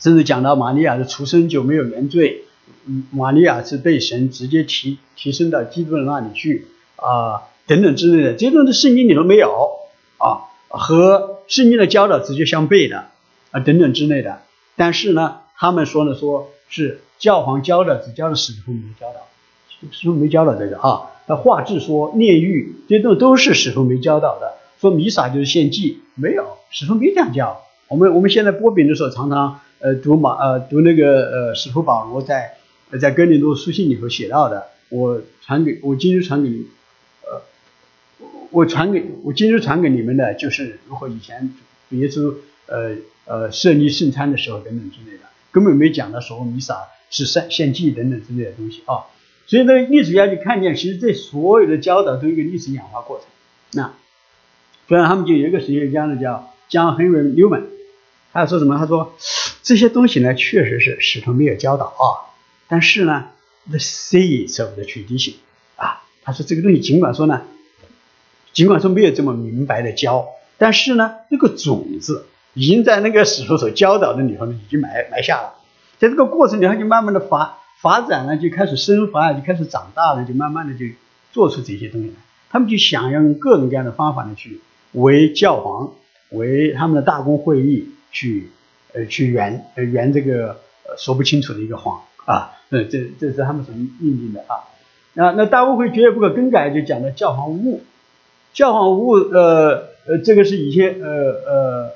[0.00, 2.44] 甚至讲到玛利亚的出生就没有原罪，
[2.86, 7.42] 嗯，玛利亚是被神直接提提升到基督的那里去啊。
[7.66, 9.70] 等等之类的，这种的圣经里头没有
[10.18, 13.04] 啊，和圣经的教导直接相悖的
[13.52, 14.40] 啊，等等之类的。
[14.74, 19.20] 但是呢，他们说呢，说是教皇教的，只教了使徒没教导，
[19.92, 21.02] 使徒没教导这个啊。
[21.26, 24.54] 那画质说炼狱，这种都是使徒没教导的。
[24.80, 27.62] 说弥撒就是献祭，没有使徒没这样教。
[27.86, 32.54] 我们我们现在播饼的时候，常常呃读马呃读那个呃使徒保罗在
[33.00, 36.66] 在哥林多书信里头写到的，我传给我今日传给你。
[38.52, 41.54] 我传给我今日传给你们的，就是如何以前
[41.88, 42.34] 主耶稣
[42.66, 49.06] 呃呃设立圣餐的时候等等之类的，根本没讲到说弥撒是献献祭等等之类的东西啊。
[49.46, 53.28] 所以这个历史家就看见，其实这所有的教导都有一个历史演化过程。
[53.70, 53.92] 那，
[54.88, 57.62] 所以他们就有一个神学家呢，叫江亨瑞纽曼，
[58.32, 58.78] 他说什么？
[58.78, 59.14] 他说
[59.70, 62.34] 这些东西呢，确实是使徒没有教导啊，
[62.66, 63.26] 但是呢
[63.68, 65.34] ，the seeds of the tradition
[65.76, 67.42] 啊，他说这个东西尽管说呢，
[68.52, 70.26] 尽管说没有这么明白的教，
[70.58, 75.54] 但是呢，那个种子已经在那个使徒所教导的里头呢，已经埋埋下了，
[76.00, 77.58] 在这个过程里，他就慢慢的发。
[77.80, 80.84] 发展了，就开始生发，就开始长大了，就慢慢的就
[81.32, 82.14] 做出这些东西来。
[82.50, 84.60] 他们就想要用各种各样的方法呢，去
[84.94, 85.92] 为教皇、
[86.30, 88.50] 为他们的大公会议去
[88.94, 92.52] 呃去圆呃圆这个呃说不清楚的一个谎啊。
[92.70, 94.70] 呃，这这是他们所认定的啊。
[95.14, 97.82] 那那大公会绝对不可更改，就讲的教皇无误。
[98.52, 101.10] 教皇无误，呃呃，这个是以前呃
[101.48, 101.90] 呃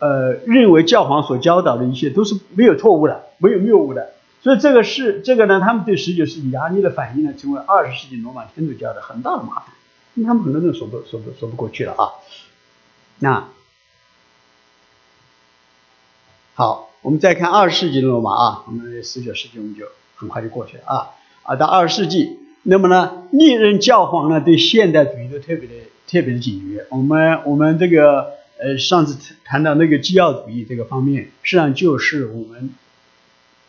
[0.00, 4.10] 呃认为教皇所教导的一切都是没有错误的，没有谬误的。
[4.42, 9.66] 所以这个是这个呢，他们对十九世纪压力的反应呢，成为二十世纪罗马天主教的很大的麻烦，
[10.14, 12.10] 因为他们很多人说不说不说不过去了啊。
[13.20, 13.48] 那
[16.56, 21.10] 好，我们再看二十世纪的罗马啊，我们十九世纪我们就很快就过去了啊
[21.42, 25.74] 啊，到二十世纪，那么呢，历任教皇呢对现代主义都特别的
[26.06, 26.86] 特别的警觉。
[26.90, 32.70] 我们我们这个呃上次谈到那个基要主义这个方面，实际上就是我们。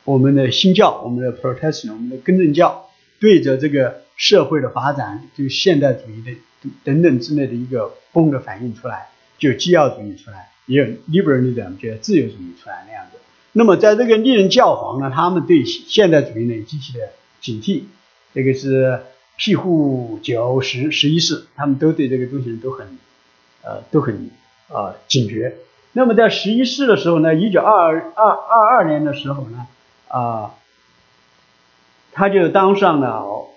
[0.04, 9.08] 我们的新教，我们的 Protestant，我们的更正教，对着这个社会的发展，对现代主义的等等之类的一个风的反映出来，
[9.40, 13.18] 就基要主义出来，也有 liberalism，就自由主义出来那样子。
[13.52, 17.10] 那么在这个历任教皇呢，他们对现代主义呢极其的
[17.42, 17.84] 警惕。
[18.34, 19.02] 这个是
[19.38, 22.98] 庇护九十十一世，他们都对这个东西都很
[23.64, 24.30] 呃都很
[24.68, 25.56] 啊警觉。
[25.94, 29.68] 那么在十一世的时候呢，一九二二二二年的时候呢。
[30.08, 30.54] 啊，
[32.14, 33.50] 他就当上了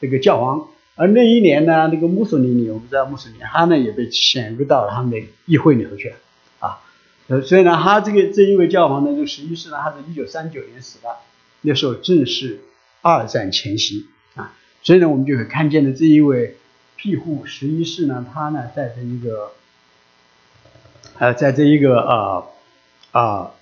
[0.00, 6.16] 这个教皇，而那一年呢，那个穆索里尼，我们知道穆索里尼，他呢也被选入到他们的议会里头去了，
[7.40, 11.08] 所以呢，他这个这一位教皇呢，就十一世呢，他是一九三九年死的，
[11.62, 12.60] 那时候正是
[13.00, 16.56] 二战前夕啊，所以呢，我们就可以看见的这一位
[16.96, 19.52] 庇护十一世呢，他呢，在这一个，
[21.18, 22.44] 呃，在这一个啊
[23.12, 23.52] 啊。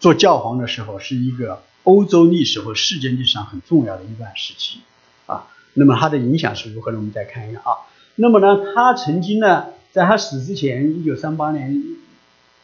[0.00, 4.80] 做教皇的时候是一个欧洲历史和世界历史上很重要的一段时期
[5.24, 5.46] 啊。
[5.72, 6.98] 那么他的影响是如何呢？
[6.98, 7.88] 我们再看一下啊。
[8.16, 11.82] 那么呢，他曾经呢，在他死之前，一九三八年，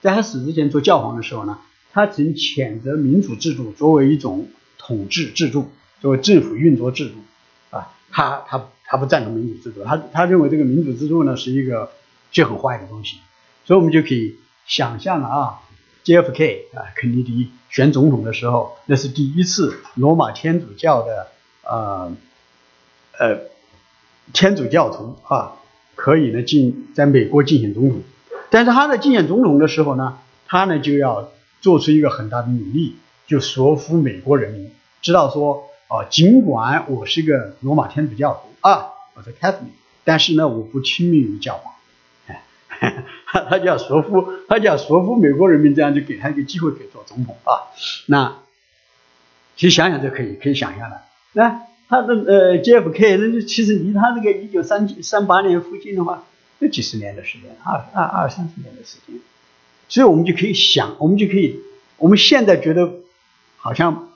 [0.00, 1.58] 在他死之前做教皇的时候呢，
[1.92, 7.14] 他曾谴责民主制度作为一种统治制度，作为政府运作制度
[7.70, 7.92] 啊。
[8.10, 11.90] 他他他不赞同民主制度，他他认为这个民主制度呢是一个
[12.32, 13.18] 就很坏的东西。
[13.64, 14.36] 所以我们就可以
[14.66, 15.60] 想象了啊。
[16.02, 16.68] J.F.K.
[16.74, 21.28] 啊，肯尼迪选总统的时候，那是第一次罗马天主教的
[21.62, 22.16] 呃
[23.18, 23.40] 呃
[24.32, 25.52] 天主教徒啊，
[25.94, 28.00] 可以呢进在美国进行总统。
[28.50, 34.70] 但是他在竞选总统的时候呢，他呢就要做出一个很大的努力，就说服美国人民
[35.02, 39.72] 知道说啊，尽管我是个罗马天主教徒啊，我是 Catholic，
[40.04, 41.74] 但是呢，我不亲密于教皇。
[43.30, 47.68] 他就要说服，他就要说服美国人民，这样就给他一个机会可以做总统啊。
[48.06, 48.38] 那
[49.56, 51.02] 其实想想就可以，可以想象了。
[51.34, 51.60] 那
[51.90, 56.24] 他的呃 JFK，那就其实离他那个一九三三八年附近的话，
[56.60, 59.18] 这几十年的时间，二二二三十年的时间。
[59.88, 61.60] 所以我们就可以想，我们就可以，
[61.96, 62.92] 我们现在觉得
[63.56, 64.10] 好像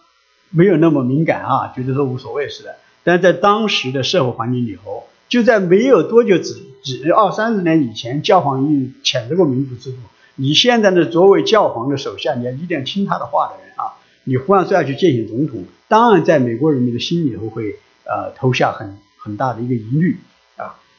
[0.51, 2.77] 没有那么敏感啊，觉得说无所谓似的。
[3.03, 6.63] 但在当时的社会环境里头，就在没有多久只。
[6.85, 9.97] 只二三十年以前，教皇已谴责过民主制度。
[10.37, 13.97] 你现在呢，作为教皇的手下，你要一定要听他的话的人啊！
[14.25, 20.19] 你忽然说要去践行总统，当然在美国人民的心里头会呃投下很很大的一个疑虑。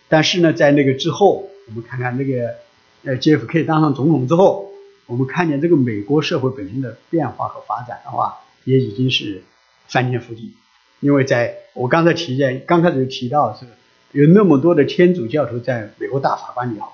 [0.08, 2.56] 但是呢，在那个之后，我们看看那个
[3.04, 3.63] 呃 J.F.K.
[3.63, 4.72] 当上总统之后，
[5.06, 9.44] 我们看见这个美国社会本身的变化和发展的话，也已经是
[9.88, 10.54] 翻天覆地。
[11.00, 13.65] 因为在我刚才提见，刚开始提到是。
[14.12, 16.86] 有那么多的天主教徒在美国大法官里头，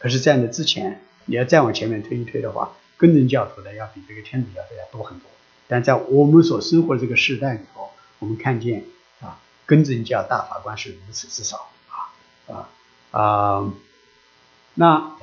[0.00, 5.30] 可是，在那之前，你要再往前面推一推的话，跟正教徒的要比这个天主教徒要多很多。
[5.68, 8.82] 但在我们所生活的这个时代里头，我们看见
[9.20, 11.68] 啊，更正教大法官是如此之少
[13.10, 13.72] 啊！
[14.74, 15.16] 那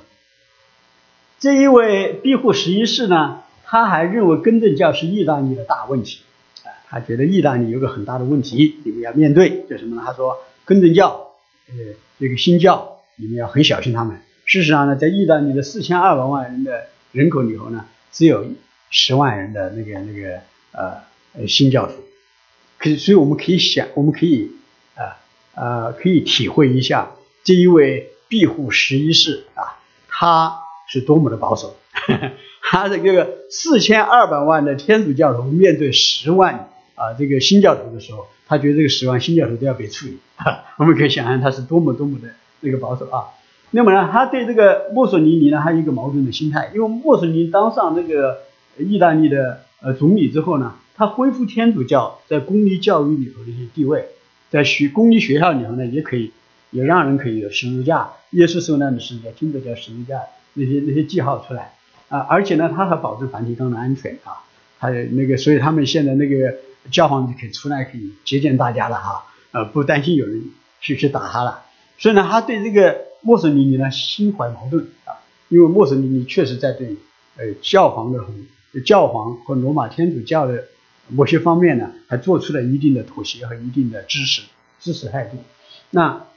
[1.40, 6.22] 这一位庇护十一世呢，他还认为更正教是意大利的大问题
[6.64, 10.04] 啊，他觉得意大利有个很大的问题，你们要面对，就什么呢？
[10.06, 11.32] 他说更正教。
[11.68, 18.46] 呃，这个新教你们要很小心他们，事实上呢，在意大利的四千二百万人的人口里头呢，只有
[18.92, 20.42] 十万人的那个那个
[20.74, 21.94] 呃新教徒。
[22.78, 24.52] 可以，所以我们可以想，我们可以
[24.94, 25.18] 啊
[25.56, 27.14] 呃可以体会一下
[27.46, 29.80] 这一位庇护十一世啊，
[30.10, 30.58] 他
[30.90, 31.76] 是多么的保守。
[32.68, 40.18] 他这个四千二百万的天主教徒面对十万啊这个新教徒的时候，他觉得这个十万新教徒都要被处理。
[40.78, 42.30] 我们可以想象他是多么多么的
[42.62, 43.30] 那个保守啊。
[43.70, 48.40] 那么呢，他对这个墨索里尼呢，还有一个矛盾的心态，因为墨索里尼当上这个
[48.80, 54.08] 意大利的呃总理之后呢，他恢复天主教在公立教育里头的一些地位，
[54.50, 56.32] 在学公立学校里头呢，也可以
[56.76, 60.22] 也让人可以有十字架，耶稣受难的十字架，听着叫十字架
[60.54, 61.74] 那些那些记号出来。
[62.10, 64.44] 啊，而且呢，他还保证梵蒂冈的安全啊，
[64.78, 66.56] 还有那个，所以他们现在那个
[66.92, 71.64] 教皇就可以出来可以接见大家了哈，呃，不担心有人去去打他了，
[71.98, 73.06] 所以呢，他对这个。
[73.26, 75.18] 墨索里尼呢，心怀矛盾啊，
[75.50, 76.96] 因为墨索里尼确实在对
[77.38, 78.20] 呃教皇的
[78.86, 80.66] 教皇和罗马天主教的
[81.08, 84.44] 某些方面呢，还做出了一定的妥协和一定的支持
[84.80, 85.40] 支持态度。
[85.90, 86.28] 那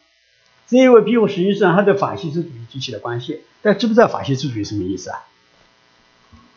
[0.69, 5.19] 这一位庇护实际上他对法西斯主义极其的关系，但知不知道法西斯主义什么意思啊？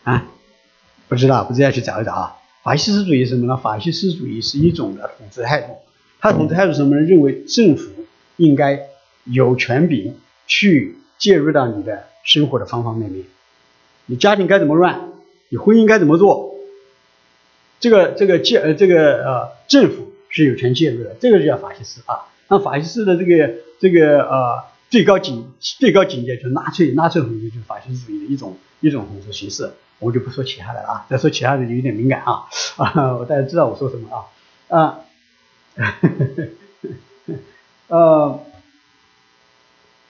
[0.04, 0.26] 啊，
[1.08, 2.36] 不知道，不知道去找一找啊。
[2.64, 3.58] 法西斯主义什么呢？
[3.58, 5.78] 法西斯主义是一种的统治态度，
[6.20, 7.02] 他统治态度什么呢？
[7.02, 7.90] 认为政府
[8.38, 8.88] 应该。
[9.26, 10.16] 有权柄
[10.48, 13.24] 去介入到你的生活的方方面面，
[14.08, 15.12] 你家庭该怎么乱，
[15.50, 16.56] 你婚姻该怎么做，
[17.80, 22.26] 这个这个介呃这个呃政府是有权介入的，这个就叫法西斯啊。
[22.52, 29.72] 那法西斯的这个这个呃最高境最高境界就是纳粹，纳粹统治就是法西斯主义的一种一种统治形式。
[30.00, 32.44] 我就不说其他的了啊，再说其他的就有点敏感啊
[32.76, 34.28] 啊，大家知道我说什么
[34.68, 35.00] 啊啊，
[37.88, 38.40] 呃。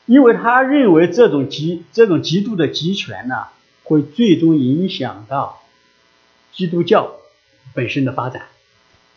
[0.07, 3.45] 因为他认为这种极这种极度的集权呢，
[3.83, 5.61] 会最终影响到
[6.51, 7.17] 基督教
[7.73, 8.47] 本身的发展。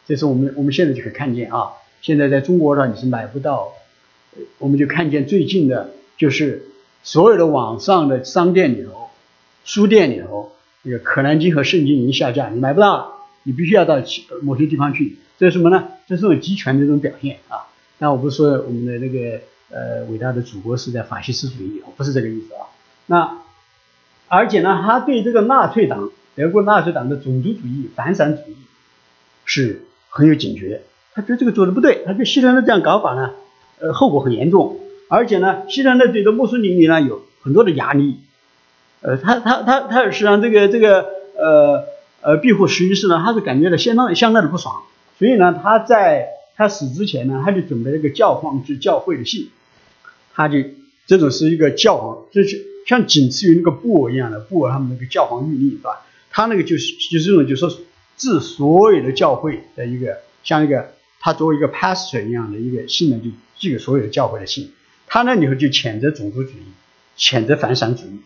[0.06, 1.72] 这是我们我们现在就可以看见啊，
[2.04, 3.72] 现在在中国上你是买不到，
[4.58, 6.66] 我们就看见最近的就是
[7.02, 9.08] 所有的网上的商店里头、
[9.64, 14.02] 书店里头，那个《可兰经》和《圣经》已经下架，你买不到，你必须要到
[14.42, 15.16] 某些地方去。
[15.38, 15.88] 这是什么呢？
[16.06, 17.72] 这是种集权的一种表现啊。
[17.96, 19.40] 那我不是说我们的那个。
[19.70, 22.68] 呃，伟大的祖国是在法西斯主义，不是这个意思啊。
[23.06, 23.38] 那
[24.28, 28.56] 而且呢，他对这个纳粹党，德国纳粹党的种族主义、反散主义
[29.44, 30.82] 是很有警觉。
[31.14, 33.30] 他觉得这个做的不对，他觉得希特勒这样搞法呢，
[33.80, 34.80] 呃，后果很严重。
[35.08, 38.16] 而且呢，希特勒对着墨索里呢有很多的压力。
[39.00, 41.84] 呃，他他他他实际上这个这个呃
[42.22, 44.82] 呃庇护十一世呢，他是感觉到相当相当的不爽。
[45.18, 49.50] 所以呢，他在他死之前呢，他就准备了一个教皇致教会的信。
[50.34, 50.58] 他就
[51.06, 56.04] 这种是一个教皇，就是像仅次于那个布尔一样的布尔他们那个教皇谕令，是吧？
[56.30, 57.70] 他那个就是就是这种，就说
[58.16, 60.93] 致所有的教会的一个像一个
[61.24, 64.74] 他作为一个 pastor 一样的一个信呢，就寄给所有教会的信。
[65.06, 66.64] 他那里头就谴责种族主义，
[67.16, 68.20] 谴责反闪主义。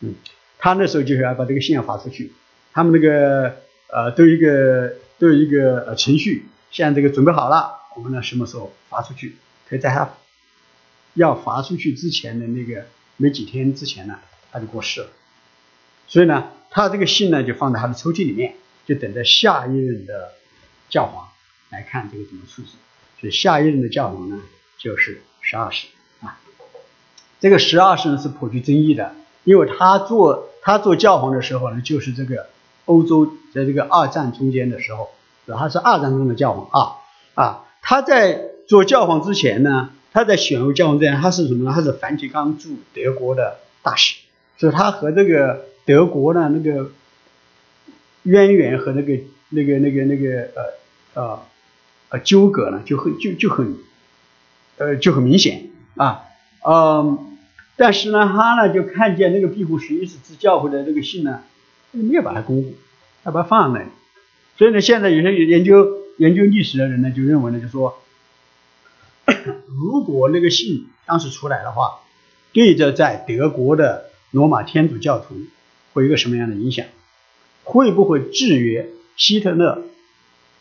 [0.00, 0.16] 嗯，
[0.58, 2.32] 他那时候就是要把这个信要发出去。
[2.72, 3.54] 他们那个
[3.86, 9.36] 呃都有一个都有一个呃程序，现在这个准备好了，我们呢什么时候发出去？
[9.68, 10.10] 可以在他。
[11.14, 12.86] 要发出去之前的那个
[13.16, 14.18] 没几天之前呢，
[14.50, 15.08] 他就过世了。
[16.08, 20.32] 所以呢，他这个信呢就放在他的抽屉里面，就等着下一任的
[20.88, 21.29] 教皇
[21.70, 22.68] 来看这个怎么处置。
[23.20, 24.40] 所以下一任的教皇呢
[24.78, 25.86] 就是十二世
[26.20, 26.38] 啊。
[27.40, 32.46] 这个十二世呢是颇具争议的，因为他做他做教皇的时候呢，就是这个
[32.84, 35.10] 欧洲在这个二战中间的时候，
[35.46, 36.96] 他是二战中的教皇啊
[37.34, 37.64] 啊。
[37.82, 39.90] 他在做教皇之前呢。
[40.12, 41.72] 他在选为教皇之前，他是什么呢？
[41.72, 44.16] 他是梵蒂冈驻德国的大使，
[44.58, 46.90] 所以他和这个德国的那个
[48.24, 50.64] 渊源和那个那个那个那个呃
[51.14, 51.42] 呃
[52.10, 53.78] 呃纠葛呢，就很就就很
[54.76, 56.24] 呃就很明显啊
[56.68, 57.36] 嗯，
[57.76, 61.40] 但是呢，他呢就看见那个庇护十一世之教会的这个信呢，
[61.92, 62.74] 没有把它公布，
[63.24, 63.86] 他把它放那里，
[64.58, 67.96] 所以呢，现在有些研究研究历史的人呢，就认为呢，就说。
[69.68, 72.00] 如果那个信当时出来的话，
[72.52, 75.36] 对着在德国的罗马天主教徒
[75.92, 76.86] 会有一个什么样的影响？
[77.62, 79.84] 会不会制约希特勒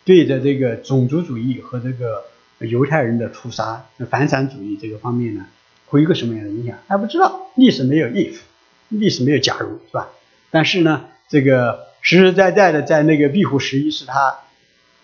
[0.10, 2.26] 对着这个种族主义和这个
[2.58, 5.46] 犹太人的屠杀、反闪主义这个方面呢？
[5.86, 6.80] 会有一个什么样的影响？
[6.88, 7.52] 还不知道。
[7.54, 8.40] 历史没有 if，
[8.88, 10.10] 历史没有假如，是吧？
[10.50, 14.40] 但是呢，这个实实在在的在那个庇护十一是他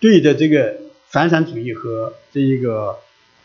[0.00, 0.76] 对着这个
[1.06, 2.98] 反闪主义和这一个。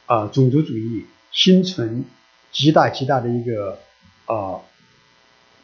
[0.07, 2.03] 啊，种族主义心存
[2.51, 3.79] 极大极大的一个
[4.25, 4.59] 啊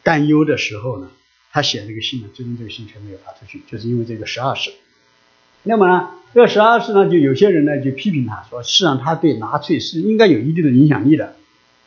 [0.02, 1.10] 担忧的时候呢，
[1.50, 4.70] 他写这个信呢，最终这个信却没有发出去，就是因为这个十二世。
[5.68, 11.36] 那么呢，这十二世呢，就有些人呢就批评他说，实际上他对纳粹是应该有一定的影响力的，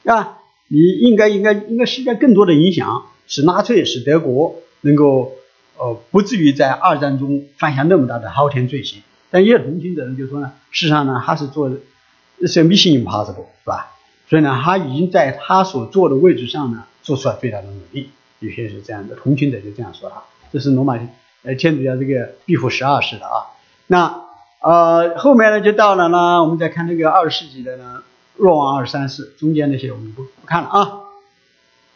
[0.05, 5.31] 啊，你应该应该应该施加更多的影响，使纳粹使德国能够
[5.79, 9.01] 呃不至于在二战中犯下那么大的滔天罪行。
[9.31, 13.95] 但也有同情者呢就说呢，事实上呢，他是做是 mission impossible 是吧？
[14.29, 18.11] 所以呢，他已经在他所做的位置上呢，做出了最大的努力。
[18.37, 20.21] 有些是这样的，同情者就这样说他。
[20.53, 20.99] 这是罗马
[21.43, 23.49] 呃天主教这个庇护十二世的啊。
[23.91, 24.23] 那
[24.61, 28.03] 呃后面呢就到了呢，我们再看这个二十世纪的呢，
[28.37, 30.99] 若望二三世，中间那些我们不不看了啊。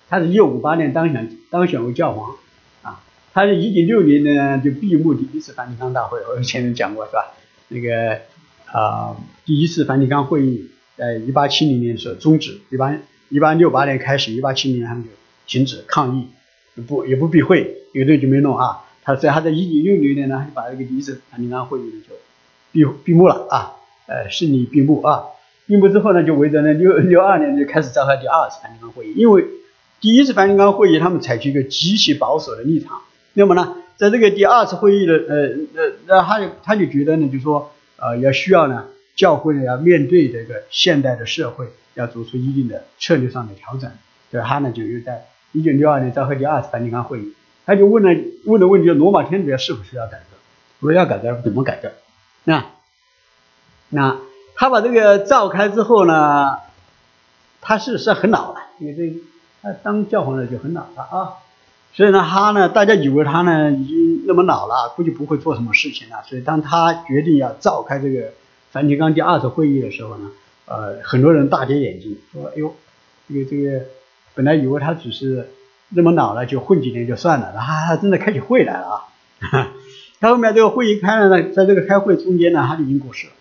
[0.10, 2.36] 他是一五八年当选当选为教皇
[2.82, 3.00] 啊。
[3.34, 7.32] 他是一九六零年就闭幕第一次梵蒂冈大会，我前面讲过是吧？
[7.70, 8.20] 那个
[8.74, 9.16] 啊，
[9.46, 12.93] 第一次梵蒂冈会议在一八七零年时候终止，一八
[13.30, 15.10] 一八六八年开始，一八七零年他们就
[15.48, 16.28] 停止抗议，
[16.86, 18.82] 不也不闭会，有的就没弄啊。
[19.06, 22.16] 他在他在一九六零年呢，就把这个第一次梵蒂冈会议呢就
[22.72, 23.76] 闭闭幕了啊，
[24.08, 25.26] 呃，顺利闭幕啊。
[25.68, 29.45] 闭幕之后呢，就围着那六六二年就开始召开第二次梵蒂冈会议，因为
[30.01, 33.01] 第一次梵蒂冈会议他们采取一个极其保守的立场。
[33.34, 35.36] 那么呢，在这个第二次会议的呃
[35.76, 38.86] 呃，那他就他就觉得呢，就说呃要需要呢，
[39.16, 43.91] 教会呢要面对这个现代的社会，要做出一定的策略上的调整。
[44.32, 47.34] 对，他呢就又在一九六二年召开第二次梵蒂冈会议，
[47.66, 48.09] 他就问了
[48.45, 50.38] 问的问题：罗马天主教是不是要改革？
[50.80, 51.91] 如果要改革，怎么改革？
[52.43, 52.66] 那
[53.89, 54.18] 那
[54.55, 56.57] 他把这个召开之后呢，
[57.61, 59.20] 他是是很老了，因为这
[59.61, 61.34] 他当教皇的就很老了啊。
[61.93, 66.18] 所以呢，他呢，大家以为他呢已经那么老了，估计不会做什么事情了。
[66.28, 68.34] 所以当他决定要召开这个
[68.72, 70.30] 梵蒂冈第二次会议的时候呢，
[70.66, 72.76] 呃，很多人大跌眼镜，说：“哎呦，
[73.30, 73.86] 这个这个，
[74.34, 75.49] 本来以为他只是
[75.90, 78.88] 那么老了，就混几年就算了，然后他真的开起会来了
[79.40, 79.74] 啊！
[80.20, 83.34] 他后面这个会一开了呢，在这个开会中间呢，他就已经过世了。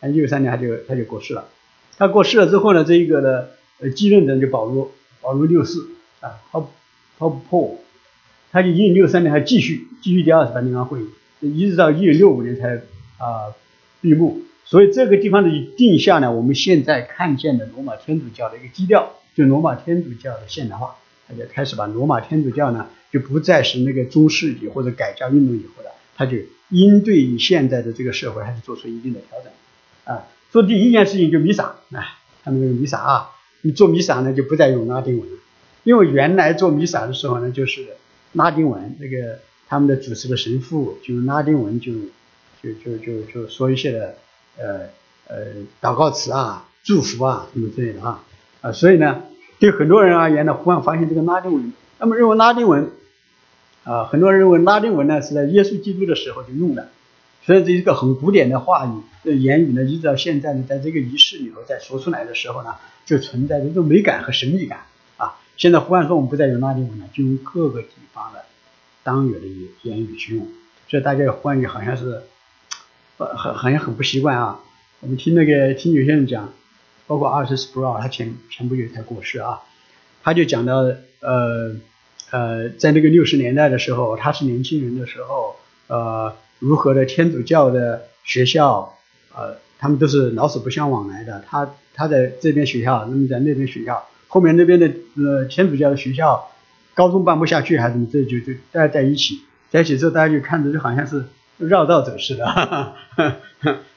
[0.00, 1.48] 啊，一九三年他就他就过世了。
[1.96, 3.44] 他过世了之后呢，这一个呢，
[3.80, 4.90] 呃，继任者就保罗
[5.20, 5.78] 保罗六世
[6.20, 6.62] 啊，他。
[7.22, 7.78] 他不破，
[8.50, 12.76] 他就一九六三年还继续继续第二次梵蒂冈会议，一直到一九六五年才
[13.18, 13.52] 啊
[14.00, 14.40] 闭幕。
[14.64, 20.96] 所以这个地方的定下呢，我们现在看见的罗马天主教的一个基调，就罗马天主教的现代化，
[21.30, 26.36] 他就开始把罗马天主教呢，就不再是那个中世纪或者改教运动以后的，他就
[26.70, 29.52] 应对于现在的这个社会，还是做出一定的调整
[30.12, 30.26] 啊。
[30.50, 33.30] 做第一件事情就弥撒，啊，他们那个弥撒啊，
[33.62, 35.38] 你做弥撒呢就不再用拉丁文了。
[35.84, 37.86] 因为原来做弥撒的时候呢，就是
[38.32, 41.92] 拉丁文，那个他们的主持的神父就用拉丁文就
[42.62, 44.16] 就就就就说一些的
[44.58, 44.80] 呃
[45.28, 45.36] 呃
[45.80, 48.22] 祷告词啊、祝福啊什么之类的啊
[48.60, 49.22] 啊，所以呢，
[49.60, 52.90] 对很多人而言呢，忽然发现这个拉丁文，他们认为拉丁文
[53.84, 56.88] 啊，很多人认为拉丁文呢是在耶稣基督的时候就用的，
[57.44, 64.80] 所以这一个很古典的话语的言语呢，一直到现在呢，在这个仪式里头再说出来的时候呢，就存在着一种美感和神秘感
[65.18, 65.38] 啊。
[65.58, 68.42] 现在忽然说我们不再用拉丁文了，就用各个地方的
[69.02, 70.48] 当有的言言语去用，
[70.88, 72.22] 所以大家忽然就好像是，
[73.18, 74.60] 呃，很好像很不习惯啊。
[75.00, 76.52] 我们听那个听有些人讲，
[77.10, 79.62] 包括阿尔斯普劳，他前前不久才过世啊，
[80.22, 80.76] 他就讲到，
[81.18, 81.74] 呃
[82.30, 85.56] 呃，在那个六十年代的时候，他是年轻人的时候，
[85.88, 88.96] 呃，如何的天主教的学校，
[89.34, 94.06] 呃，他们都是老死不相往来的，他他在这边学校，那么在那边学校。
[94.28, 96.48] 后面那边的呃天主教的学校，
[96.94, 101.24] 高中办不下去还是怎么，这就就大家在一起，在一起之后大家就看着就好像是
[101.58, 102.94] 绕道走似的，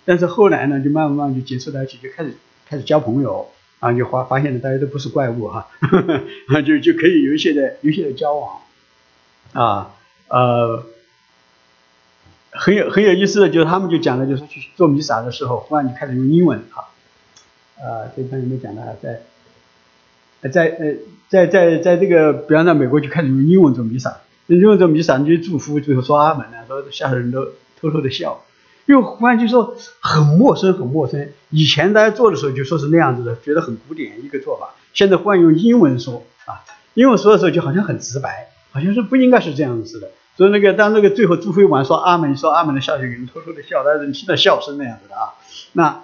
[0.03, 2.33] 但是后来呢就慢慢慢就接触在一起，就开始
[2.73, 3.49] 开始交朋友，
[3.79, 5.67] 啊就发发现了大家都不是怪物哈，
[6.65, 8.61] 就就可以有一些的有一些的交往，
[9.53, 9.93] 啊
[10.27, 10.83] 呃
[12.49, 16.89] 很有很有意思的就是他们就讲的就是去做弥撒的时候，忽然就开始用英文啊，
[17.77, 19.21] 啊这边有没讲到在。
[20.51, 20.95] 在呃，
[21.29, 24.17] 在在在这个，比方在美国就开始用英文做弥撒，
[24.47, 27.45] 用英文做弥撒，你就祝福，最后说阿门呢，说下头人都
[27.79, 28.43] 偷偷的笑，
[28.85, 31.29] 又忽然就说很陌生，很陌生。
[31.49, 36.63] 以前大家做的时候就说是那样子的，觉得很古典一个做法，现在忽然用英文说啊，
[36.93, 40.09] 英文说的时候就好像很直白，好像是不应该是这样子的。
[40.35, 45.33] 所以那个当那个最后祝福完说阿门，说阿门的下去，有人偷偷的笑，但是你听到笑声那样子的啊，
[45.73, 46.03] 那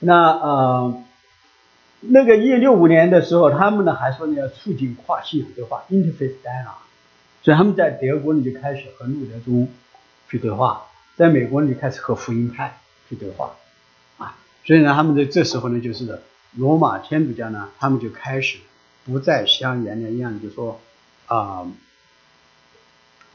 [0.00, 1.02] 那呃。
[2.04, 6.82] 那个一六五年的时候，他们呢还说呢要促进跨系统对话 （interface dialogue），
[7.44, 9.68] 所以他们在德国呢就开始和路德宗
[10.28, 10.82] 去对话，
[11.16, 13.52] 在美国呢就开始和福音派去对话，
[14.18, 16.20] 啊，所以呢他们在这时候呢就是
[16.56, 18.58] 罗马天主教呢他们就开始
[19.04, 20.80] 不再像原来一样，就说
[21.26, 21.66] 啊，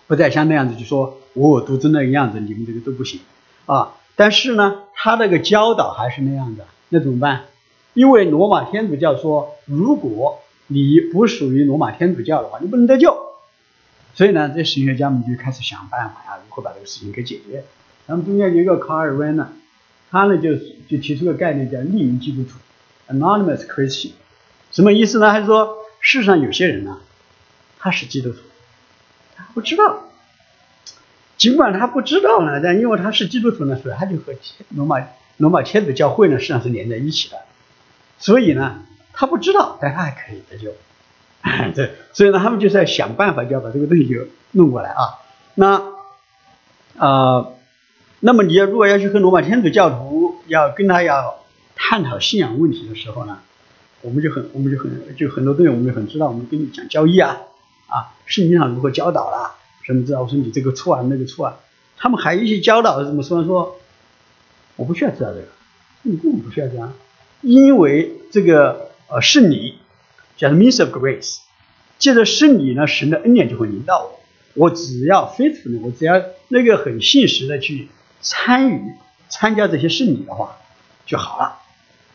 [0.07, 3.21] 不再像那样子，就说我我独尊那个样子，你们这个都不行
[3.65, 3.93] 啊。
[4.15, 7.45] 但是呢，他那个教导还是那样的，那怎么办？
[7.93, 13.26] 因为罗马天主教说，如果你不属于罗马天主教的话，你不能得救。
[14.17, 17.63] 所以呢，这神学家们就开始想办法呀，如何把这个事情给解决。
[18.07, 19.49] 那么中间有一个卡尔文呢，
[20.09, 20.55] 他呢就
[20.89, 22.57] 就提出个概念叫匿名基督徒
[23.13, 24.13] （anonymous Christian），
[24.71, 25.31] 什么意思呢？
[25.31, 26.97] 还是说，世上有些人呢，
[27.77, 28.39] 他是基督徒，
[29.35, 30.05] 他不知道。
[31.37, 34.97] 尽管他不知道呢，但因为他是基督徒呢，所以他就和天罗马
[35.37, 37.37] 罗马天主教会呢实际上是连在一起的。
[38.17, 40.73] 所以呢，他不知道，但他还可以得救。
[41.75, 45.19] 对，所以呢，他们就在想办法，就要把这个东西就弄过来啊。
[45.55, 45.81] 那
[46.97, 47.53] 呃，
[48.19, 51.35] 那么你要如果要去和罗马天主教徒要跟他要
[51.75, 53.39] 探讨信仰问题的时候呢，
[54.01, 57.37] 我们就很我们就很就很多东西我们就很知道，我们跟你讲交易啊
[57.87, 59.55] 啊，圣经上如何教导啦。
[59.83, 60.21] 什么知道？
[60.21, 61.57] 我说你这个错啊，那个错啊。
[61.97, 63.47] 他们还一些教导怎么说呢？
[63.47, 63.77] 说
[64.75, 65.47] 我不需要知道这个，
[66.03, 66.93] 你根本不需要这样，
[67.41, 69.77] 因为这个呃是你，
[70.37, 71.39] 叫做 means of grace，
[71.99, 74.19] 借着圣礼呢，神的恩典就会临到我。
[74.53, 77.89] 我只要 faithful，我只要那个很信实的去
[78.21, 78.93] 参与
[79.27, 80.57] 参加这些圣礼的话
[81.05, 81.59] 就好了。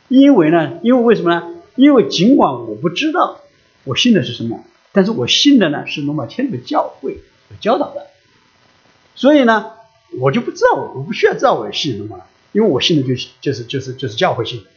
[0.09, 1.55] 因为呢，因为为什么呢？
[1.77, 3.41] 因为尽管我不知道
[3.85, 7.19] 我信的是什么，但是我信的呢是罗马天主教会。
[7.61, 8.07] 教导的，
[9.15, 9.73] 所以呢，
[10.19, 14.71] 我就不知道我不需要知道我信什么了，因为我信的就是就是就是就是教会信的，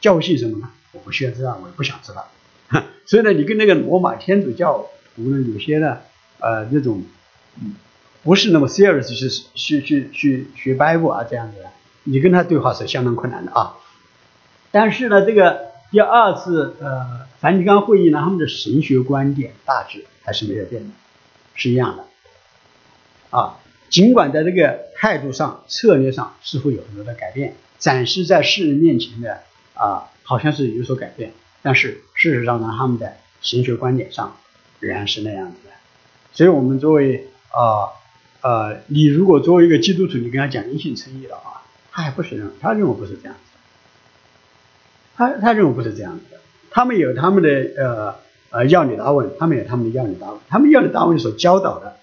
[0.00, 0.70] 教会信什么呢？
[0.92, 2.26] 我不需要知道，我也不想知道。
[3.06, 5.98] 所以呢，你跟那个罗马天主教徒呢，有些呢，
[6.38, 7.02] 呃，那种，
[8.22, 11.70] 不是那么 serious 去去去去学 Bible 啊这样子的，
[12.04, 13.76] 你跟他对话是相当困难的啊。
[14.70, 20.90] 但是呢，这个第二次呃梵蒂冈会议呢，他们的神学观点大致还是没有变的，
[21.54, 22.04] 是一样的。
[23.36, 23.58] 啊，
[23.90, 29.40] 尽管在这个态度上、策略上似乎有很多的改变，展示在世人面前的
[29.74, 31.32] 啊，好像是有所改变，
[31.62, 34.36] 但是事实上呢，他们的神学观点上
[34.80, 35.70] 仍然是那样子的。
[36.32, 37.88] 所以，我们作为啊
[38.40, 43.40] 呃，你如果作为一个基督徒，你跟他讲因信称义了啊，他还不是认，他认为不是这样子，
[45.14, 46.40] 他他认为不是这样子的。
[46.70, 48.16] 他们有他们的呃
[48.50, 51.96] 呃要理答问，他们有他们的要理答问，他们要理答问所教导的。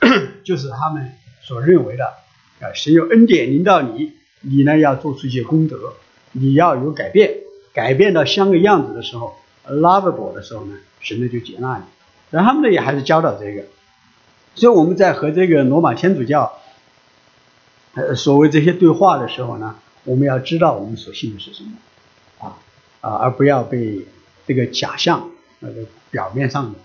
[0.44, 2.04] 就是他们所认为的，
[2.60, 5.94] 啊，神有恩典临到你，你呢要做出一些功德，
[6.32, 7.38] 你要有改变，
[7.74, 11.84] 改变到像个样子的时候，lovable 的时候呢，神呢就接纳你。
[12.30, 13.64] 然后他们呢也还是教导这个，
[14.54, 16.60] 所以我们在和这个罗马天主教，
[17.94, 21.72] 呃，所谓这些对话的时候呢，我们要知道我们所信的是什么，
[22.38, 22.56] 啊
[23.00, 24.06] 啊，而不要被
[24.46, 26.78] 这个假象，那个表面上的，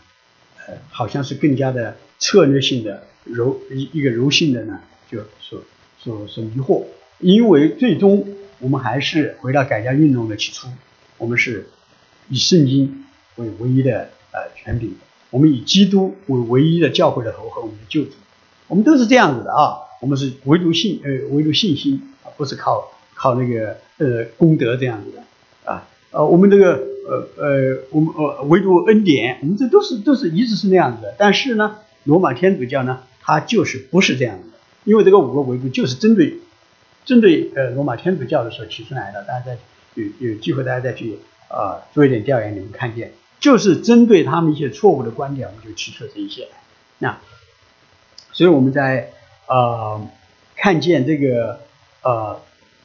[0.68, 3.04] 呃，好像是更加的策略性的。
[3.26, 4.80] 柔一一个柔性的呢，
[5.12, 5.62] 就所
[6.00, 6.86] 所所迷惑，
[7.20, 8.26] 因为最终
[8.60, 10.68] 我们还是回到改教运动的起初，
[11.18, 11.70] 我们是
[12.30, 13.06] 以圣经
[13.36, 14.94] 为唯一的呃权柄，
[15.30, 18.12] 我们以基督为唯一的教会的头和我们的救主，
[18.68, 25.24] 我们都是这样子的啊，我们是唯独信呃唯独信心啊，不是靠靠那个呃功德这样子的。
[25.72, 33.02] 啊呃我们这个呃呃我们呃唯独恩典，我们这都是都是一直是那样子的，但是呢，罗马天主教呢。
[33.22, 34.56] 它就是不是这样子的，
[34.86, 36.40] 因为这个五个维度就是针对
[37.10, 39.58] 针对呃罗马天主教的时候提出来的，大家再
[39.96, 46.48] 有有机会大家再去啊做一点调研，你们看见就是针对他们一些错误的观点，我们就提出了这一些。
[47.00, 47.18] 那
[48.32, 49.12] 所以我们在
[49.48, 50.08] 呃
[50.56, 51.62] 看见这个
[52.04, 52.40] 呃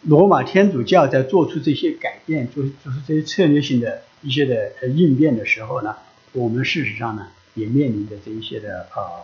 [0.04, 5.96] 罗马天主教在做出这些改变，做做出这些策略性的一些的应变的时候呢，
[6.32, 9.22] 我们事实上呢也面临着这一些的呃。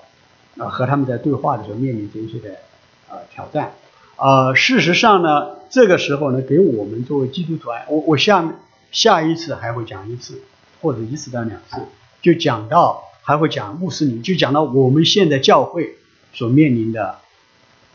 [0.58, 2.56] 啊，和他们在对话的时候面临这一些的
[3.08, 3.72] 呃挑战，
[4.20, 8.54] 呃，事实上呢，这个时候呢，给我们作为基督徒，我我下面
[8.92, 10.42] 下一次还会讲一次，
[10.82, 11.80] 或者一次到两次，
[12.20, 15.94] 就讲到还会讲穆斯林，就讲到我们现在教会
[16.34, 17.20] 所面临的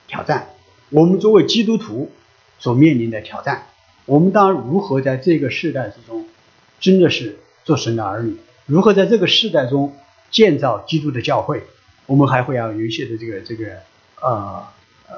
[0.08, 0.48] 挑战，
[0.90, 2.12] 我们作为基督徒
[2.58, 3.68] 所面临的挑战，
[4.06, 6.26] 我们当如何在这个时代之中，
[6.80, 9.96] 真的是做神的儿女，如何在这个时代中
[10.32, 11.62] 建造基督的教会。
[12.08, 13.78] 我们还会要有一些的这个这个
[14.22, 14.64] 呃，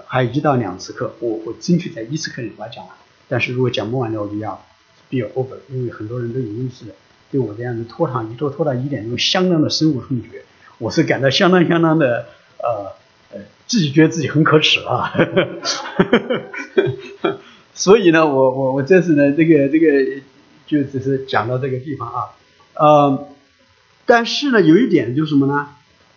[0.05, 2.95] 还有一到两次课，我我争取在一次课里把它讲完。
[3.27, 4.65] 但是如果讲不完的，我就要
[5.09, 6.93] be over，因为很多人都有意识的
[7.31, 10.43] 对我这样子拖堂一拖拖到一点钟，相当的深恶痛绝，
[10.77, 12.27] 我是感到相当相当的
[12.59, 12.93] 呃
[13.33, 15.13] 呃，自己觉得自己很可耻啊。
[17.73, 20.21] 所以呢，我我我这次呢，这个这个
[20.65, 22.35] 就只是讲到这个地方啊，
[22.75, 23.27] 呃。
[24.09, 25.67] 但是呢，有一点就是什么呢？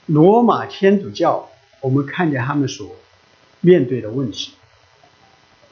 [0.07, 1.49] 罗马天主教，
[1.81, 2.95] 我们看见他们所
[3.61, 4.52] 面对的问题，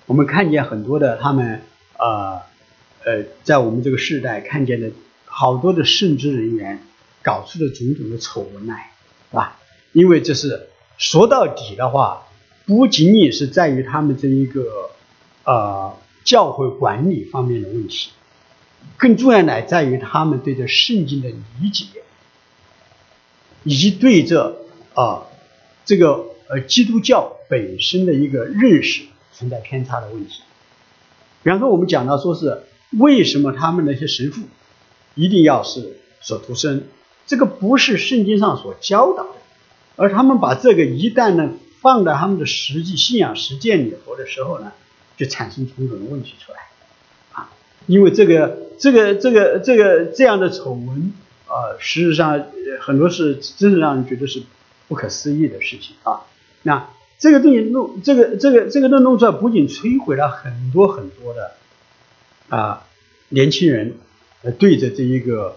[0.06, 1.62] 我们看见很多的他们
[1.98, 2.40] 呃
[3.04, 4.90] 呃，在我们这个时代看见的
[5.24, 6.80] 好多的圣职人员
[7.22, 8.92] 搞出的种种的丑闻来，
[9.30, 9.58] 是吧？
[9.92, 12.26] 因为这是说到底的话，
[12.66, 14.90] 不仅仅是在于他们这一个
[15.44, 18.10] 呃教会管理方面的问题，
[18.96, 21.28] 更重要的在于他们对这圣经的
[21.60, 21.86] 理解。
[23.64, 24.62] 以及对这
[24.94, 25.24] 啊
[25.84, 30.40] 这个而基督教本身的一个认识存在偏差的问题。
[31.42, 32.62] 比方说，我们讲到说是
[32.98, 34.42] 为什么他们那些神父
[35.14, 36.84] 一定要是所徒生，
[37.26, 39.38] 这个不是圣经上所教导的，
[39.96, 44.72] 而他们把这个一旦呢放在他们的实际信仰实践里头的时候呢，
[45.16, 46.58] 就产生种种的问题出来
[47.32, 47.50] 啊，
[47.86, 51.12] 因为这个这个这个这个这样的丑闻。
[51.50, 52.44] 呃，事实上，
[52.78, 54.42] 很多是真的让人觉得是
[54.86, 56.20] 不可思议的事情啊。
[56.62, 56.88] 那
[57.18, 61.52] 这个东西弄，这个这个这个弄弄出来，不仅摧毁了很多很多的
[62.48, 62.86] 啊
[63.28, 63.96] 年轻人
[64.42, 65.56] 呃对着这一个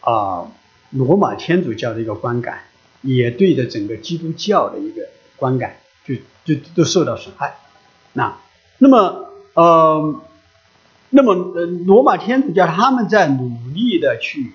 [0.00, 0.50] 啊
[0.90, 2.60] 罗马天主教的一个观感，
[3.02, 7.56] 也对着整个基督教的一个观感，就就都受到损害。
[8.12, 8.36] 那
[8.78, 10.20] 那么呃，
[11.10, 14.52] 那么呃罗马天主教他们在努力的去。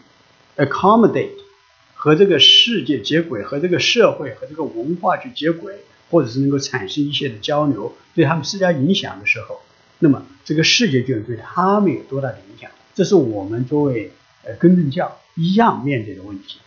[0.60, 1.38] accommodate
[2.08, 5.74] 和这个世界接轨，和这个社会和这个文化去接轨，
[6.10, 9.60] 或者是能够产生一些的交流，对他们施加影响的时候，
[9.99, 12.72] 那么这个世界就能对他们有多大的影响？
[12.95, 14.14] 这是我们作为
[14.45, 16.60] 呃根正教一样面对的问题。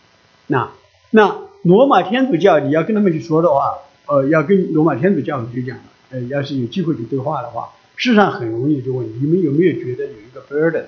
[0.45, 0.69] 那
[1.09, 5.79] 那罗马天主教你要跟他们去说的话，呃，要跟罗马天主教去讲，
[6.11, 10.85] 呃，要是有机会去对话的话，事实上很容易就问你们有没有觉得有一个 burden，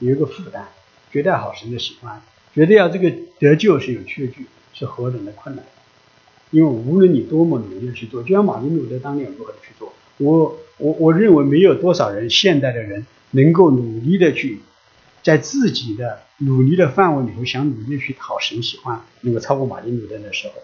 [0.00, 0.64] 有一个负担，
[1.12, 2.20] 绝代好神的喜欢。
[2.54, 5.64] 觉得要这个得救是有缺据，是何等的困难？
[6.50, 14.60] 因为无论你多么努力的去做，就像马丁路德当年如何去做，我我我认为没有多少人现代的人能够努力的去
[15.24, 20.54] 在自己的努力的范围里头想努力去讨神喜欢，能够超过马丁路德的时候，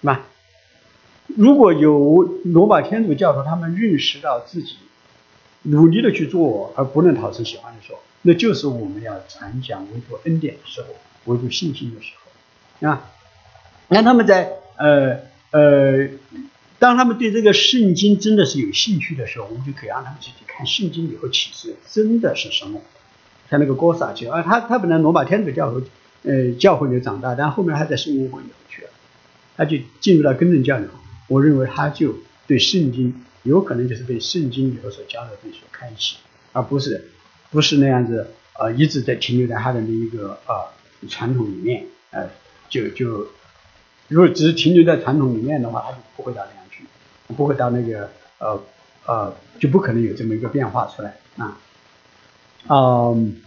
[0.00, 0.26] 是吧？
[1.34, 4.76] 如果有罗马天主教徒他们认识到自己
[5.62, 10.88] 努力的去做而不能讨神喜欢的时候，那就是我们要传讲唯独恩典的时候。
[11.24, 12.12] 维护信心的时
[12.80, 13.10] 候，啊，
[13.88, 15.18] 那他们在呃
[15.50, 16.08] 呃，
[16.78, 22.80] 当他们对这个圣经真的是有兴趣的时候，我们就可以让他们自己看圣经里头启示真的是什么。
[23.50, 25.82] 像那个哥萨去啊，他他本来罗马天主教和
[26.22, 28.88] 呃教会里长大，但后面他在圣公会里头去了，
[29.56, 30.92] 他就进入到根正教里头。
[31.28, 32.16] 我认为他就
[32.46, 36.16] 对圣经有可能就是被圣经里头所教的东西所开启，
[36.52, 37.10] 而不是
[37.50, 40.72] 不是那样子啊，一直在停留在他的那一个啊。
[41.08, 42.28] 传统里面，呃，
[42.68, 43.26] 就就
[44.08, 46.84] 如果只是停留在传统里面的话，他就不会到那样去，
[47.34, 48.62] 不会到那个呃
[49.06, 51.58] 呃，就不可能有这么一个变化出来啊。
[52.68, 53.40] 嗯，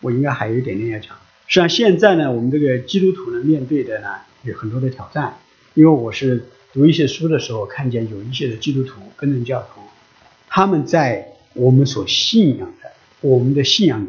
[0.00, 1.10] 我应该还有一点点要讲。
[1.46, 5.38] 实际上现在呢，我们这个基督徒呢面对的呢有很多的挑战，
[5.74, 9.80] 因为我是读一些书的时候，看见有一些的基督徒、跟人教徒，
[10.48, 14.08] 他们在我们所信仰的我们的信仰里，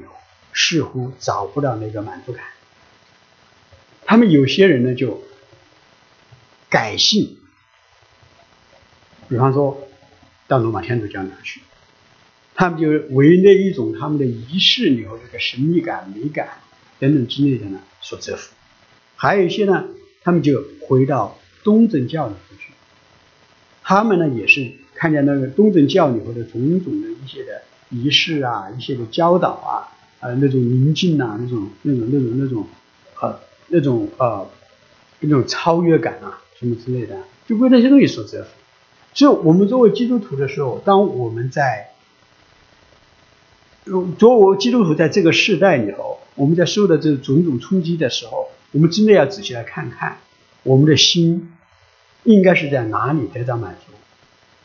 [0.54, 2.44] 似乎找不到那个满足感。
[4.10, 5.22] 他们有些人呢就
[6.68, 7.38] 改信，
[9.28, 9.88] 比方说
[10.47, 11.62] 到罗马天主教那去，
[12.55, 16.49] 他们就为那一种他们的仪式里头这个神秘感、美感
[16.97, 18.51] 等等之类的呢所折服。
[19.16, 19.86] 还有一些呢，
[20.24, 22.74] 他们就回到东正教里头去，
[23.84, 32.68] 他们呢也是看见那个东正教里头的种种的一些的仪式啊、一些的教导啊、呃那种宁静啊、那种那种那种那种。
[33.70, 34.47] 那种呃，
[35.20, 37.17] 那种超越感啊，什么之类的，
[37.47, 38.49] 就被那些东西所折服。
[39.13, 41.91] 所以，我们作为基督徒的时候，当我们在
[44.17, 50.17] 作为基督徒在这个时代里头，我们在受的这种种冲击的时候，我们真的要仔细来看看，
[50.63, 51.51] 我们的心
[52.24, 53.93] 应该是在哪里得到满足？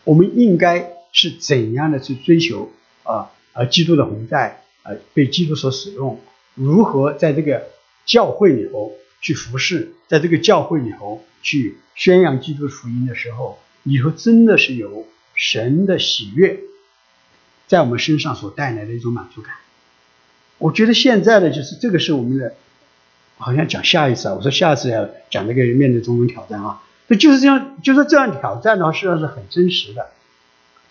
[0.05, 2.71] 我们应该是怎样的去追求
[3.03, 3.31] 啊？
[3.53, 6.21] 啊，基督的洪在，啊，被基督所使用，
[6.55, 7.74] 如何在这个？
[8.07, 16.61] 教会里头去服侍，在这个教会里头去宣扬基督福音的时候，里头真的是有神的喜悦，
[17.67, 19.55] 在我们身上所带来的一种满足感。
[20.59, 22.55] 我觉得现在的就是这个是我们的，
[23.39, 30.11] 好像讲下一次啊，我说下次要讲这个面对种种挑战啊，那就是这样，就是这样挑战的话，实际上是很真实的，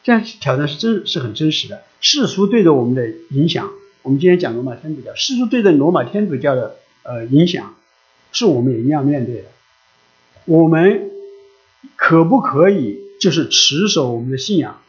[0.04, 1.84] 这样挑战是真是很真实的。
[2.02, 6.78] 世俗对着我们的影响，我们今天讲罗马天主教，世俗对着罗马天主教的。
[7.04, 7.76] 呃，影响
[8.32, 9.44] 是我们也一样面对的。
[10.46, 11.12] 我们
[11.96, 14.82] 可不可以就是持守我们的信仰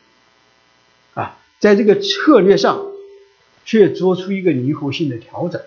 [1.15, 1.39] 啊？
[1.61, 2.87] 在这个策略上，
[3.65, 5.61] 却做出一个灵活性的调整，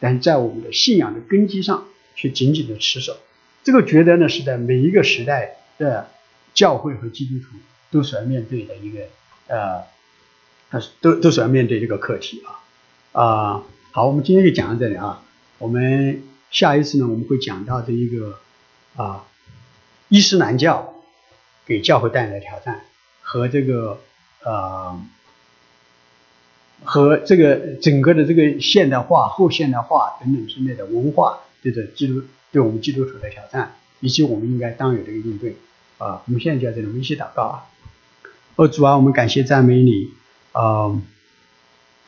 [0.00, 3.16] 但在我们的信仰的根基上，却紧紧的持守。
[3.64, 6.08] 这个觉得呢，是在每一个时代的
[6.54, 7.56] 教会和基督徒
[7.90, 9.00] 都是要面对的一个
[9.46, 9.82] 呃，
[10.70, 13.62] 他是都都是要面对这个课题啊啊。
[13.92, 15.22] 好，我们今天就讲到这里啊。
[15.58, 18.38] 我们下一次呢，我们会讲到这一个
[18.96, 19.24] 啊，
[20.08, 20.94] 伊斯兰教
[21.66, 22.82] 给教会带来的挑战
[23.20, 24.00] 和这个
[24.44, 25.00] 呃
[26.84, 35.56] 和这个整个的这个现代化、后现代化等等之类的文化对的基督对我们基督徒的挑战，以及我们应该当有这个应对
[35.98, 36.22] 啊。
[36.24, 37.66] 我们现在就在这里，我们一起祷告啊。
[38.56, 40.10] 哦，主啊，我们感谢赞美你
[40.52, 40.86] 啊。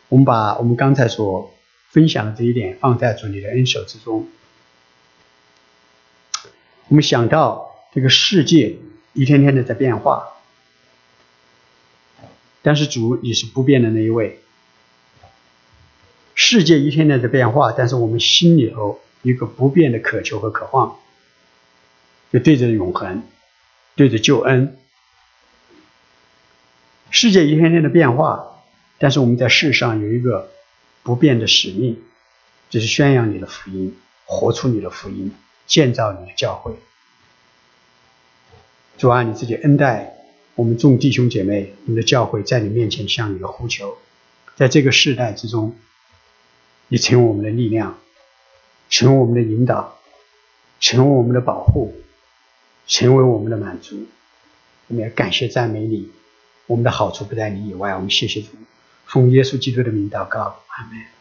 [0.09, 1.53] 我们把我们刚才所
[1.91, 4.29] 分享的这一点放在主你的恩手之中。
[6.87, 8.77] 我们想到这个世界
[9.13, 10.29] 一天天的在变化，
[12.63, 14.41] 但是主你是不变的那一位。
[16.37, 20.97] 世界一天天在变化，但是我们心里头一个不变的渴求和渴望，
[22.33, 23.25] 就对着永恒，
[23.97, 24.77] 对着救恩。
[27.11, 28.63] 世界一天天的变化，
[28.99, 30.53] 但是我们在世上有一个。
[31.03, 32.03] 不变的使命，
[32.69, 33.97] 就是宣扬你的福音，
[34.27, 35.33] 活出你的福音，
[35.67, 36.75] 建造你的教会。
[38.99, 40.15] 主啊，你自己恩待
[40.55, 43.97] 我们众弟兄姐妹，你的教会在你面前向你的呼求，
[44.57, 45.75] 在这个世代之中，
[46.89, 47.99] 你成为我们的力量，
[48.91, 49.99] 成为我们的引导，
[50.81, 51.95] 成为我们的保护，
[52.87, 54.07] 成为我们的满足。
[54.89, 56.11] 我们要感谢赞美你，
[56.67, 57.95] 我们的好处不在你以外。
[57.95, 58.49] 我们谢谢主。
[59.11, 61.20] 奉耶稣基督的名祷告，阿门。